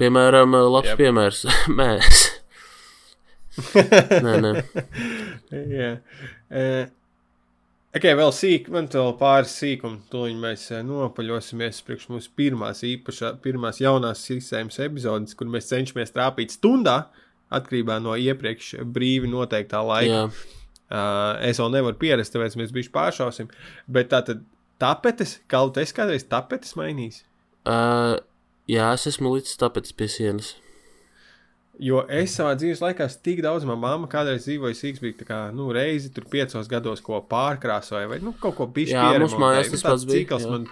[0.00, 1.00] Piemēram, labs Jep.
[1.02, 1.44] piemērs.
[1.80, 2.22] Mēs.
[4.24, 4.52] nē, nē.
[5.76, 5.90] Jā.
[6.48, 6.88] Uh,
[7.96, 10.02] ok, vēl sīk, man vēl pāris sīkumu.
[10.12, 16.14] Tūlīt mēs eh, nopaļosimies priekš mūsu pirmās īpašā, pirmās jaunās sistēmas epizodes, kur mēs cenšamies
[16.14, 17.02] trāpīt stundā,
[17.50, 20.24] atkarībā no iepriekš brīvi noteiktā laika.
[20.24, 20.56] Jā.
[20.90, 23.50] Uh, es vēl nevaru pierast, tāpēc mēs bijām pāršausim.
[23.86, 24.42] Bet tā tad
[24.82, 27.22] tapetes, tu esi kādreiz tapetes mainījis?
[27.68, 28.16] Uh,
[28.70, 30.54] jā, es esmu līdz tāpēc pie sienas.
[31.80, 35.70] Jo es savā dzīves laikā tik daudz, manā mamma kādreiz dzīvoja Sīgsbīgi, tā kā nu,
[35.72, 39.78] reizi tur piecos gados ko pārkrāsoja vai nu, kaut ko bišķi Jā, mums mājās Nu,
[39.78, 40.68] tas pats bija, Cikls man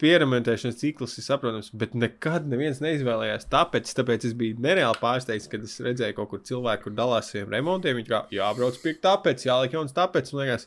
[0.00, 3.46] pierementēšanas cikls ir saprotams, bet nekad neviens neizvēlējās.
[3.52, 7.52] Tāpēc, tāpēc es biju nereāli pārsteigts, kad es redzēju kaut kur cilvēku, kur dalās saviem
[7.54, 8.00] remontiem.
[8.00, 10.66] Viņi kā jābrauc pie tāpēc, jāliek jauns tāpēc, un liekas,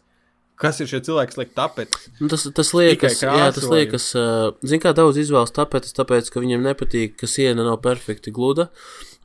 [0.61, 1.97] kas ir šie cilvēki, kas liek tāpēc?
[2.19, 6.41] Nu, tas, tas liekas, jā, tas liekas, uh, zin kā daudz izvēlas tāpēc, tāpēc, ka
[6.43, 8.67] viņiem nepatīk, ka siena nav perfekti gluda,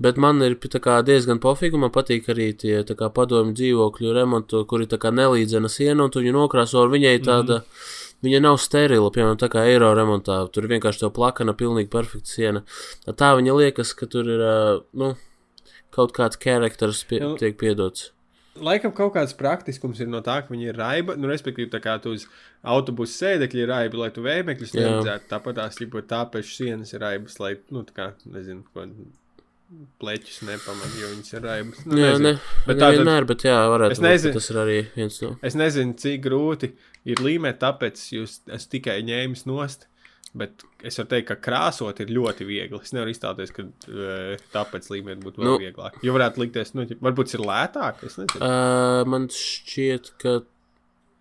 [0.03, 4.15] bet man ir tā kā diezgan pofīgi, man patīk arī tie tā kā padomju dzīvokļu
[4.19, 8.23] remontu, kuri tā kā nelīdzena siena, un tu viņu nokrāso, un viņai tāda, mm -hmm.
[8.29, 12.65] viņa nav sterila, piemēram, tā kā eiro remontā, tur vienkārši tev plakana, pilnīgi perfekta siena.
[13.07, 15.15] Tā viņa liekas, ka tur ir, uh, nu,
[15.91, 18.13] kaut kāds charakters pie, Nu, tiek piedots.
[18.61, 21.15] Laikam kaut kāds praktiskums ir no tā, ka viņi ir raiba.
[21.17, 22.27] Nu, respektīvi, tā kā tu uz
[22.63, 25.29] autobusu sēdekļi ir raiba, lai tu vēmekļus neredzētu.
[25.31, 28.85] Tāpat tās jau tāpēc sienas ir raibas, lai, nu, tā kā, nezinu, ko
[30.03, 31.79] pleķus nepamanītu, jo viņas ir raibas.
[31.87, 32.27] Nu, jā, nezinu.
[32.27, 32.33] ne,
[32.67, 34.35] Bet tā tad- nevienmēr, bet jā, varētu būt, nezinu.
[34.37, 35.31] tas ir arī viens no.
[35.49, 36.73] Es nezinu, cik grūti
[37.09, 39.87] ir līmēt, tāpēc jūs esat tikai ņēmis nost.
[40.33, 42.79] Bet es varu teikt, ka krāsot ir ļoti viegli.
[42.81, 45.99] Es nevaru iztēloties, ka uh, tāpēc līmēt būtu vēl nu, vieglāk.
[46.07, 48.01] Jo varētu likties, nu, varbūt ir lētāk.
[48.39, 50.39] Uh, man šķiet, ka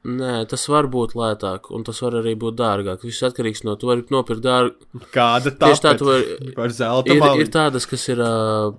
[0.08, 3.04] nē, tas var būt lētāk, un tas var arī būt dārgāk.
[3.04, 5.04] Viss atkarīgs no tā, vari nopirkt dārgu.
[5.12, 6.40] Kāda tā Tieši tā, tu vari.
[6.62, 7.44] Par zelta Ir, mali.
[7.44, 8.72] ir tādas, kas ir uh,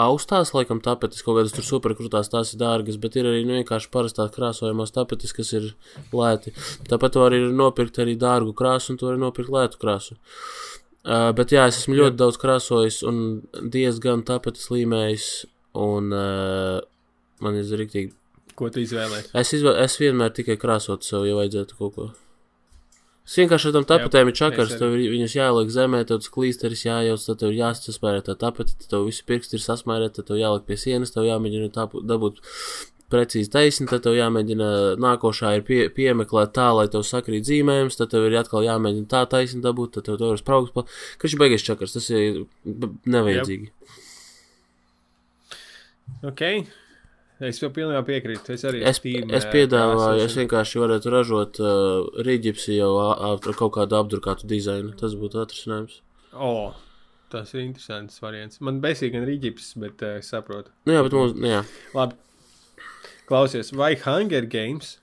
[0.00, 3.90] austās, laikam, tapetes, kaut kādas tur superkrūtās, tās ir dārgas, bet ir arī nu, vienkārši
[3.92, 5.72] parastās krāsojumās tapetes, kas ir
[6.14, 6.54] lēti.
[6.88, 10.16] Tāpat tu vari nopirkt arī dārgu krāsu, un tu vari nopirkt lētu krāsu.
[11.02, 13.16] Uh, bet jā, es esmu ļoti daudz krāsojis un
[13.74, 15.28] diezgan tapetes līmējis,
[15.82, 16.78] un uh,
[17.42, 18.14] man ir rīktīgi
[18.58, 19.30] Ko tu izvēlējies?
[19.38, 22.08] Es, izvē, es vienmēr tikai krāsotu sev, ja vajadzētu kaut ko.
[23.22, 27.38] Es vienkārši tam tapetēm ir čakars, tev ir viņas jāliek zemē, tas klīsteris jājauc, tad
[27.38, 30.78] tev ir jāsasmērē tā tapete, tad tev visi pirksti ir sasmērēti, tad tev jāliek pie
[30.80, 32.42] sienas, tev jāmēģina tā dabūt
[33.12, 34.68] precīzi taisni, tad tev jāmēģina
[35.02, 39.22] nākošā ir pie, piemeklēt tā, lai tev sakrīt zīmējums, tad tev ir atkal jāmēģina tā
[39.30, 40.86] taisni dabūt, tad tev tur var spraugs, pa...
[41.22, 42.44] kas ir beigas čakars, tas ir
[43.06, 43.70] nevajadzīgi.
[46.26, 46.42] Ok.
[47.42, 48.54] Es jau pilnībā piekrītu.
[48.54, 53.72] Es arī Es, tīm, es piedāvāju, es vienkārši varētu ražot uh, rīģipsi jau ar kaut
[53.78, 54.92] kādu apdrukātu dizainu.
[54.98, 56.00] Tas būtu atrisinājums.
[56.32, 56.70] O,
[57.32, 58.60] tas ir interesants variants.
[58.62, 60.70] Man besīgi gan rīģips, bet uh, es saprotu.
[60.86, 61.64] Nu jā, bet mums, nu jā.
[61.96, 62.18] Labi.
[63.26, 64.96] Klausies, vai Hunger Games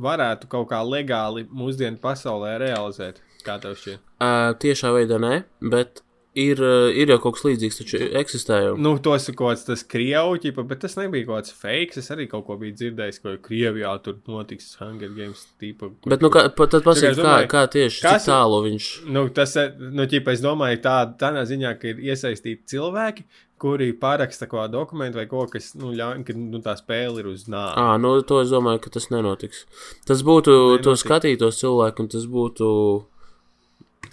[0.00, 3.20] varētu kaut kā legāli mūsdienu pasaulē realizēt?
[3.42, 4.00] Kā tev šķiet?
[4.22, 6.04] Uh, tiešā veidā nē, bet
[6.34, 8.74] ir, uh, ir jau kaut kas līdzīgs, taču eksistē jau.
[8.80, 11.98] Nu, tos ir kaut kāds tas krievuķis, bet tas nebija kaut kāds fake.
[12.00, 15.90] Es arī kaut ko biju dzirdējis, ka Krievijā tur notiks Hunger Games tīpa.
[16.00, 18.90] kur- Bet, nu, kā, pa- tad pasaka, es kā, kā tieši, kas tālu viņš.
[19.12, 23.24] Nu, tas, eh, nu, ķipa, es domāju, tā, tādā ziņā, ka ir iesaistīti cilvēki,
[23.62, 27.26] kuri paraksta kaut kādu dokumentu vai ko, kas, nu, ļauj, ka nu, tā spēle ir
[27.30, 27.76] uz nāvi.
[27.78, 29.64] Ā, nu, to es domāju, ka tas nenotiks.
[30.04, 30.50] Tas būtu,
[30.82, 31.04] to Nenotiks.
[31.04, 33.04] skatītos cilvēku, un tas būtu.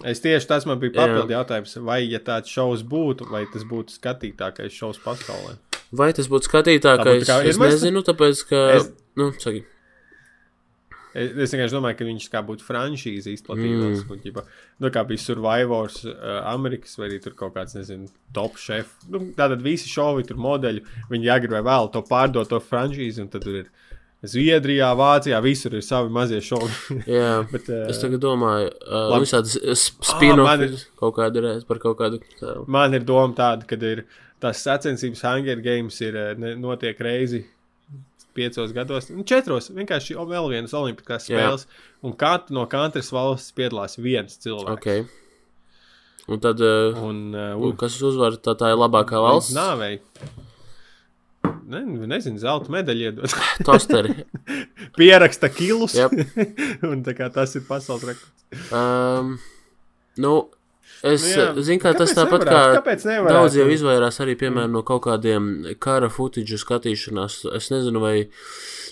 [0.04, 3.92] Es tieši tas man bija papildu jautājums, vai, ja tāds šovs būtu, vai tas būtu
[3.98, 5.58] skatītākais šovs pasaulē.
[5.92, 7.26] Vai tas būtu skatītākais?
[7.28, 8.62] Tā Es nezinu, tāpēc, ka.
[8.78, 9.64] Es- Nu, saki.
[11.10, 14.04] Es, es vienkārši domāju, ka viņš kā būtu franšīze izplatīts.
[14.06, 14.20] Mm.
[14.22, 14.44] Ģipa,
[14.78, 16.12] nu, kā bija Survivors, uh,
[16.52, 18.92] Amerikas vai arī tur kaut kāds, nezinu, top chef.
[19.10, 23.32] Nu, tātad visi šovi tur modeļi, viņi agrāk vai vēl to pārdot to franšīzi, un
[23.32, 23.72] tad tur ir
[24.20, 26.70] Zviedrijā, Vācijā, visur ir savi mazie šovi.
[27.18, 29.24] Jā, Bet, uh, es tagad domāju, uh, labi.
[29.24, 32.18] visādas spin-offs ir- kaut kādu reizi par kaut kādu.
[32.40, 32.58] Tā.
[32.68, 34.02] Man ir doma tāda, ka ir
[34.40, 37.46] tās sacensības Hunger Games ir eh, ne, notiek reizi.
[38.36, 41.34] Piecos gados, nu, četros vienkārši vēl vienas olimpiskās Jā.
[41.40, 41.64] spēles,
[42.06, 44.70] un kat, no katras valsts piedalās viens cilvēks.
[44.76, 46.30] Ok.
[46.30, 49.56] Un tad, uh, Un, uh, un kas uzvar, tā, tā ir labākā valsts.
[49.56, 49.96] Nāvei.
[51.70, 53.34] Ne, nezinu, zelta medaļu iedot.
[53.66, 54.14] Tosteri.
[54.98, 55.94] Pieraksta kilus.
[55.98, 56.14] Jep.
[56.90, 58.72] un tas ir pasaules rekords.
[58.74, 59.36] Um,
[60.18, 60.34] nu,
[61.06, 62.98] es Nu nu, zinu, ka tas tāpat nevarētu?
[63.06, 65.46] kā daudz jau izvairās arī, piemēram, no kaut kādiem
[65.78, 67.44] kara footage skatīšanās.
[67.56, 68.16] Es nezinu, vai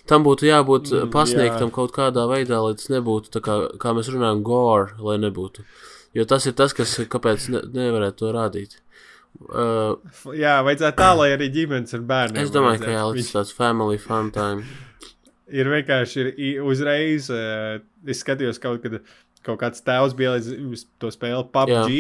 [0.09, 1.75] tam būtu jābūt Mm, pasniegtam jā.
[1.75, 5.67] kaut kādā veidā, lai tas nebūtu tā kā, kā mēs runājam, gore, lai nebūtu.
[6.17, 8.79] Jo tas ir tas, kas, kāpēc ne, nevarētu to rādīt.
[9.39, 9.95] Uh,
[10.35, 12.43] Jā, vajadzētu tā, lai arī ģimenes ar bērniem.
[12.43, 13.15] es domāju, ka vajadzētu.
[13.15, 14.65] jā, tas tāds family fun time.
[15.49, 17.31] ir vienkārši ir uzreiz.
[17.31, 19.01] Uh, es skatījos kaut kad.
[19.47, 21.93] Kaut kāds tēvs bija ielicis to spēli PUBG.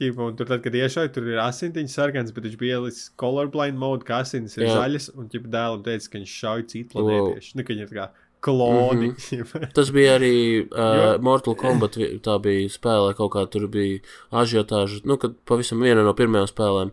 [0.00, 3.76] Ķipa, un tur, tad, kad iešauja, tur ir asintiņš sarkans, bet viņš bija ielicis colorblind
[3.78, 4.72] mode, ka asins ir Jā.
[4.80, 5.10] zaļas.
[5.14, 7.52] Un ķipa, dēlam teica, ka viņš šauj citu planētiešu.
[7.60, 8.06] Nu, ka viņi ir tā kā
[8.40, 9.08] kloni.
[9.08, 9.72] Mm -hmm.
[9.76, 11.22] Tas bija arī uh.
[11.22, 11.96] Mortal Kombat.
[11.96, 13.98] Tā bija spēlē, kaut kā tur bija
[14.30, 15.00] ažiotāža.
[15.04, 16.90] Nu, kad pavisam viena no pirmajām spēlēm,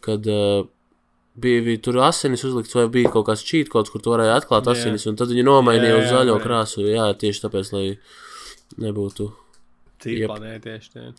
[0.00, 0.66] kad uh,
[1.34, 4.64] bija, bija tur asinis uzlikts, vai bija kaut kāds cheat codes, kur tu varēji atklāt
[4.66, 4.72] Jā.
[4.72, 6.46] asinis, un tad viņi nomainīja Jā, uz jā, zaļo varēja.
[6.46, 6.86] krāsu.
[6.88, 7.98] Jā, tieši tāpēc, lai
[8.78, 9.32] nebūtu.
[10.00, 10.30] Citu Jep.
[10.30, 10.92] planētiešu.
[10.92, 11.12] tie.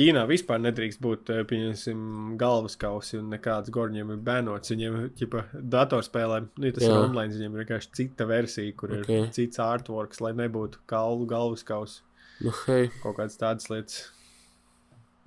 [0.00, 2.04] Ķīnā vispār nedrīkst būt eh, pieņemsim,
[2.40, 4.72] galvaskausi un nekāds gorņiem ir bēnots.
[4.72, 5.34] Viņiem ir
[5.74, 6.94] datorspēlēm, nu, ja tas Jā.
[6.94, 9.26] ir online, viņiem ir vienkārši cita versija, kur okay.
[9.26, 12.00] ir cits artworks, lai nebūtu kalnu galvaskausi.
[12.40, 14.00] Nu, hei, Kaut kādas tādas lietas.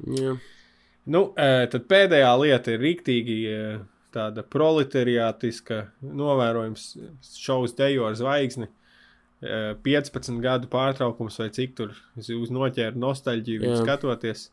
[0.09, 0.33] jā.
[1.03, 3.81] Nu, eh, tad pēdējā lieta ir rīktīgi eh,
[4.15, 6.85] tāda proletariātiska novērojums
[7.35, 8.69] šovs dejo ar zvaigzni.
[9.43, 14.47] Eh, 15 gadu pārtraukums vai cik tur uz noķēru nostalģiju skatoties.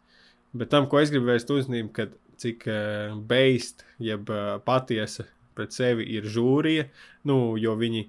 [0.53, 5.27] Bet tam, ko es gribu vērst uzmanību, kad cik uh, beist, jeb uh, patiesa
[5.59, 6.87] pret sevi ir žūrija,
[7.29, 8.07] nu, jo viņi,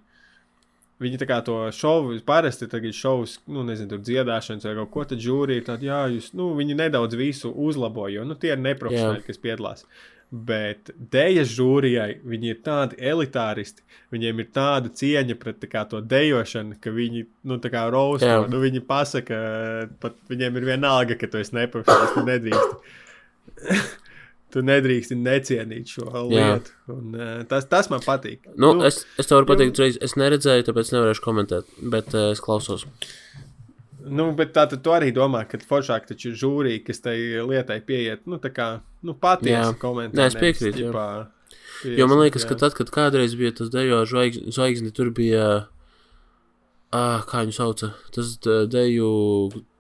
[1.04, 5.06] viņi tā kā to šovu, parasti tagad šovus, nu, nezinu, tur dziedāšanas vai kaut ko,
[5.12, 8.64] tad žūrija ir tāda, jā, jūs, nu, viņi nedaudz visu uzlabo, jo, nu, tie ir
[8.64, 9.86] neprofesionāļi, kas piedalās.
[10.32, 13.84] Bet dēļas žūrijai viņi ir tādi elitāristi,
[14.16, 18.30] viņiem ir tāda cieņa pret kā, to dejošanu, ka viņi nu, tā kā rausta.
[18.30, 18.38] Jā.
[18.48, 19.40] Nu, viņi pasaka,
[20.00, 23.98] pat viņiem ir vienalga, ka tu esi neprofesionāls, tu nedrīkst.
[24.52, 26.24] tu nedrīkst necienīt šo Jā.
[26.32, 26.76] lietu.
[26.92, 28.46] Un, uh, tas, tas man patīk.
[28.56, 32.30] Nu, nu, es, es tev varu pateikt, uzreiz, es neredzēju, tāpēc nevarēšu komentēt, bet uh,
[32.36, 32.88] es klausos.
[34.02, 37.18] Nu, bet tā tad tu arī domā, ka foršāk taču ir žūrija, kas tai
[37.48, 38.70] lietai pieiet, nu, tā kā,
[39.04, 39.78] nu, patiesi Jā.
[39.82, 40.18] komentē.
[40.18, 40.92] Nē, es piekrītu, jā.
[40.92, 41.06] ķipā
[41.82, 42.52] pieies, Jo man liekas, jā.
[42.52, 45.68] ka tad, kad kādreiz bija tas dejo zvaigz- zvaigzni, tur bija,
[46.94, 49.10] ah, kā viņu sauca, tas uh, deju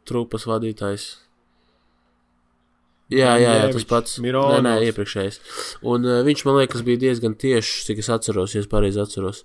[0.09, 1.11] trupas vadītājs.
[3.11, 4.17] Jā, jā, jā, tas pats.
[4.23, 4.63] Mironovs.
[4.63, 5.39] Nē, nē, iepriekšējais.
[5.83, 9.43] Un uh, viņš man liekas bija diezgan tieši, cik es atceros, ja es pareizi atceros.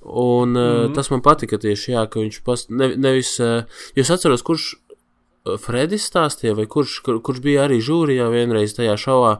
[0.00, 0.84] Un uh, mm.
[0.84, 0.94] -hmm.
[0.94, 3.64] tas man patika tieši, jā, ka viņš pas, ne, nevis, uh,
[3.96, 4.74] jo es atceros, kurš
[5.40, 9.30] Fredis stāstīja, vai kurš, kur, kurš bija arī žūrijā vienreiz tajā šovā,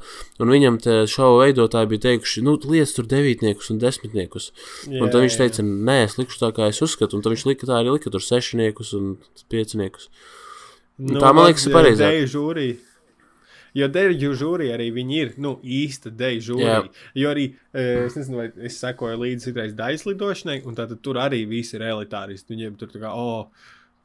[0.41, 4.51] un viņam te šova veidotāji bija teikuši, nu, liec tur devītniekus un desmitniekus.
[4.89, 5.43] Jā, un tad viņš jā.
[5.45, 8.13] teica, nē, es likšu tā, kā es uzskatu, un tad viņš lika tā arī lika
[8.15, 9.11] tur sešniekus un
[9.53, 10.09] pieciniekus.
[11.01, 12.79] Nu, tā, man liekas, ir žūrija.
[13.77, 16.79] Jo deju žūrija arī viņi ir nu, īsta deju žūrija.
[16.81, 17.03] Jā.
[17.23, 21.21] Jo arī, eh, es nezinu, vai es sekoju līdzi citreiz daļas lidošanai, un tātad tur
[21.23, 22.57] arī visi ir elitāristi.
[22.57, 23.53] Viņiem tur tā kā, oh,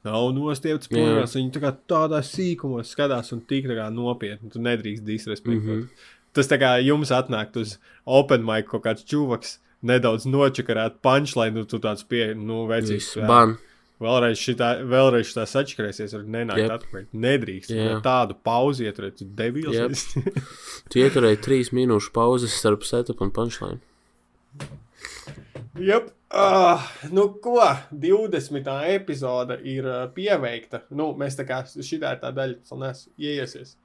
[0.05, 5.63] nav nostiepts pūļos, viņi tā kā tādā sīkumos skatās un tik nopietni, tu nedrīkst disrespektēt.
[5.63, 5.81] Mm.
[5.81, 6.11] -hmm.
[6.35, 11.65] Tas tā kā jums atnākt uz open mic kaut kāds čuvaks, nedaudz nočakarēt punchline, nu
[11.65, 13.15] tu tāds pie, nu, vecīgs.
[13.27, 13.57] Ban.
[14.03, 16.73] Vēlreiz šitā, vēlreiz šitā sačakarēsies, ar nenākt yep.
[16.75, 17.05] atpakaļ.
[17.25, 17.71] Nedrīkst.
[17.71, 18.01] Yeah.
[18.03, 19.71] Tādu pauzi ieturēt, tu debils.
[19.71, 19.95] Jep.
[19.95, 20.49] Yep.
[20.91, 23.79] Tu ieturēji trīs minūšu pauzes starp setup un punchline.
[25.79, 26.11] yep.
[26.35, 26.81] Uh,
[27.15, 27.61] nu, ko?
[27.91, 28.67] 20.
[28.91, 30.81] epizode ir uh, pieveikta.
[30.91, 33.75] Nu, mēs tā kā šitā ir tā daļa, kas neesmu ieiesies,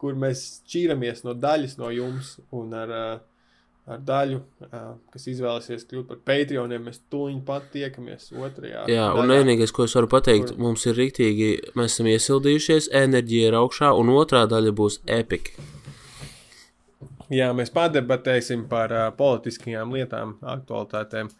[0.00, 3.46] kur mēs šķīramies no daļas no jums un ar, uh,
[3.94, 6.88] ar daļu, uh, kas izvēlēsies kļūt par Patreoniem.
[6.90, 8.88] Mēs tūlīt pat tiekamies otrajā.
[8.90, 9.38] Jā, un daļā.
[9.44, 13.94] vienīgais, ko es varu pateikt, Kur- mums ir rīktīgi, mēs esam iesildījušies, enerģija ir augšā,
[14.02, 15.54] un otrā daļa būs epic.
[17.30, 21.30] Jā, mēs padebatēsim par uh, politiskajām lietām, aktualitātēm,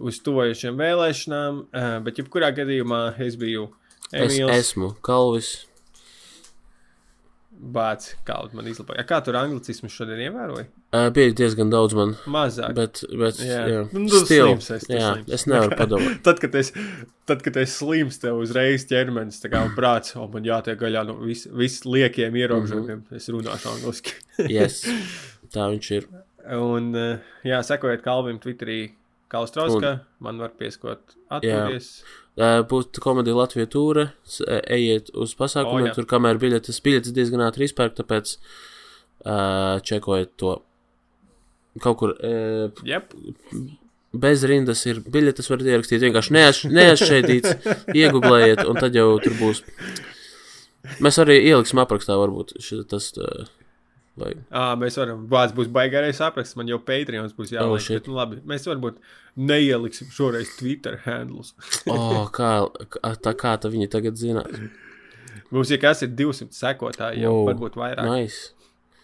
[0.00, 1.60] uz tojušiem vēlēšanām.
[1.72, 3.68] Uh, bet, jebkurā gadījumā, es biju
[4.12, 5.66] Es Emīls esmu Kalvis.
[7.62, 9.04] Bācis, kaut man izlaboja.
[9.06, 10.64] Kā tur anglicismu šodien ievēroja?
[10.92, 12.72] Uh, bija diezgan daudz man, Mazāk.
[12.74, 13.60] bet, bet Jā.
[13.70, 15.28] jā, Nu, slims tu jā, slims.
[15.36, 16.16] es nevaru padomāt.
[16.26, 16.72] Tad, kad es,
[17.28, 21.14] tad, kad es slims, tev uzreiz ķermenis, tā kā prāts, o man jātiek gaļā no
[21.22, 23.20] vis, visliekiem ierobežojumiem, Mhm.
[23.20, 24.16] es runāšu angliski.
[24.50, 24.82] Yes,
[25.54, 26.08] tā viņš ir.
[26.58, 28.80] Un, uh, jā, sekojiet Kalvim Twitterī,
[29.32, 31.88] Kalstrauska, man var pieskot atpūties.
[32.68, 34.06] Būs komēdija Latvijas tūre,
[34.72, 35.94] ejiet uz pasākumiem, jā.
[35.96, 40.58] tur kamēr biļetes, biļetes diezgan ātri izpērk, tāpēc uh, čekojiet to.
[41.80, 43.14] Kaut kur uh, Jep.
[44.12, 46.04] bez rindas ir biļetes, varat ierakstīt.
[46.04, 47.56] Vienkārši neatš, neatšķaidīts,
[48.02, 49.64] iegūlējiet, un tad jau tur būs.
[51.00, 53.12] Mēs arī ieliksim aprakstā, varbūt šis, tas.
[53.16, 53.48] Uh,
[54.16, 57.80] vai, À, mēs varam, vārds būs baigārais apraksts, man jau Patreons būs Oh, jāliek.
[57.80, 57.98] shit.
[58.02, 58.96] bet, nu, labi, mēs varbūt
[59.36, 61.54] neieliksim šoreiz Twitter handlus.
[61.92, 62.68] oh, kā,
[63.24, 64.44] tā kā tā viņi tagad zina.
[65.52, 67.46] Mums, ja kas ir 200 sekotāji, jau Wow.
[67.52, 68.08] varbūt vairāk.
[68.08, 68.52] Nice.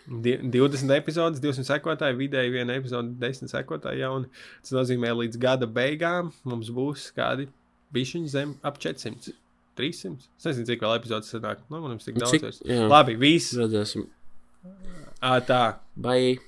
[0.08, 4.30] Di- 20 epizodes, 200 sekotāji, vidēji viena epizode, 10 sekotāji jauni.
[4.62, 7.48] Tas nozīmē, līdz gada beigām mums būs kādi
[7.92, 9.34] bišķiņi zem ap 400,
[9.76, 10.24] 300.
[10.40, 11.60] Es nezinu, cik vēl epizodes sanāk.
[11.68, 12.32] Nu, mums tik daudz.
[12.32, 12.62] Cik, vairs.
[12.64, 13.52] Labi, viss.
[13.60, 14.06] redzēsim.
[15.20, 15.62] Ā, tā.
[15.96, 16.47] Bye.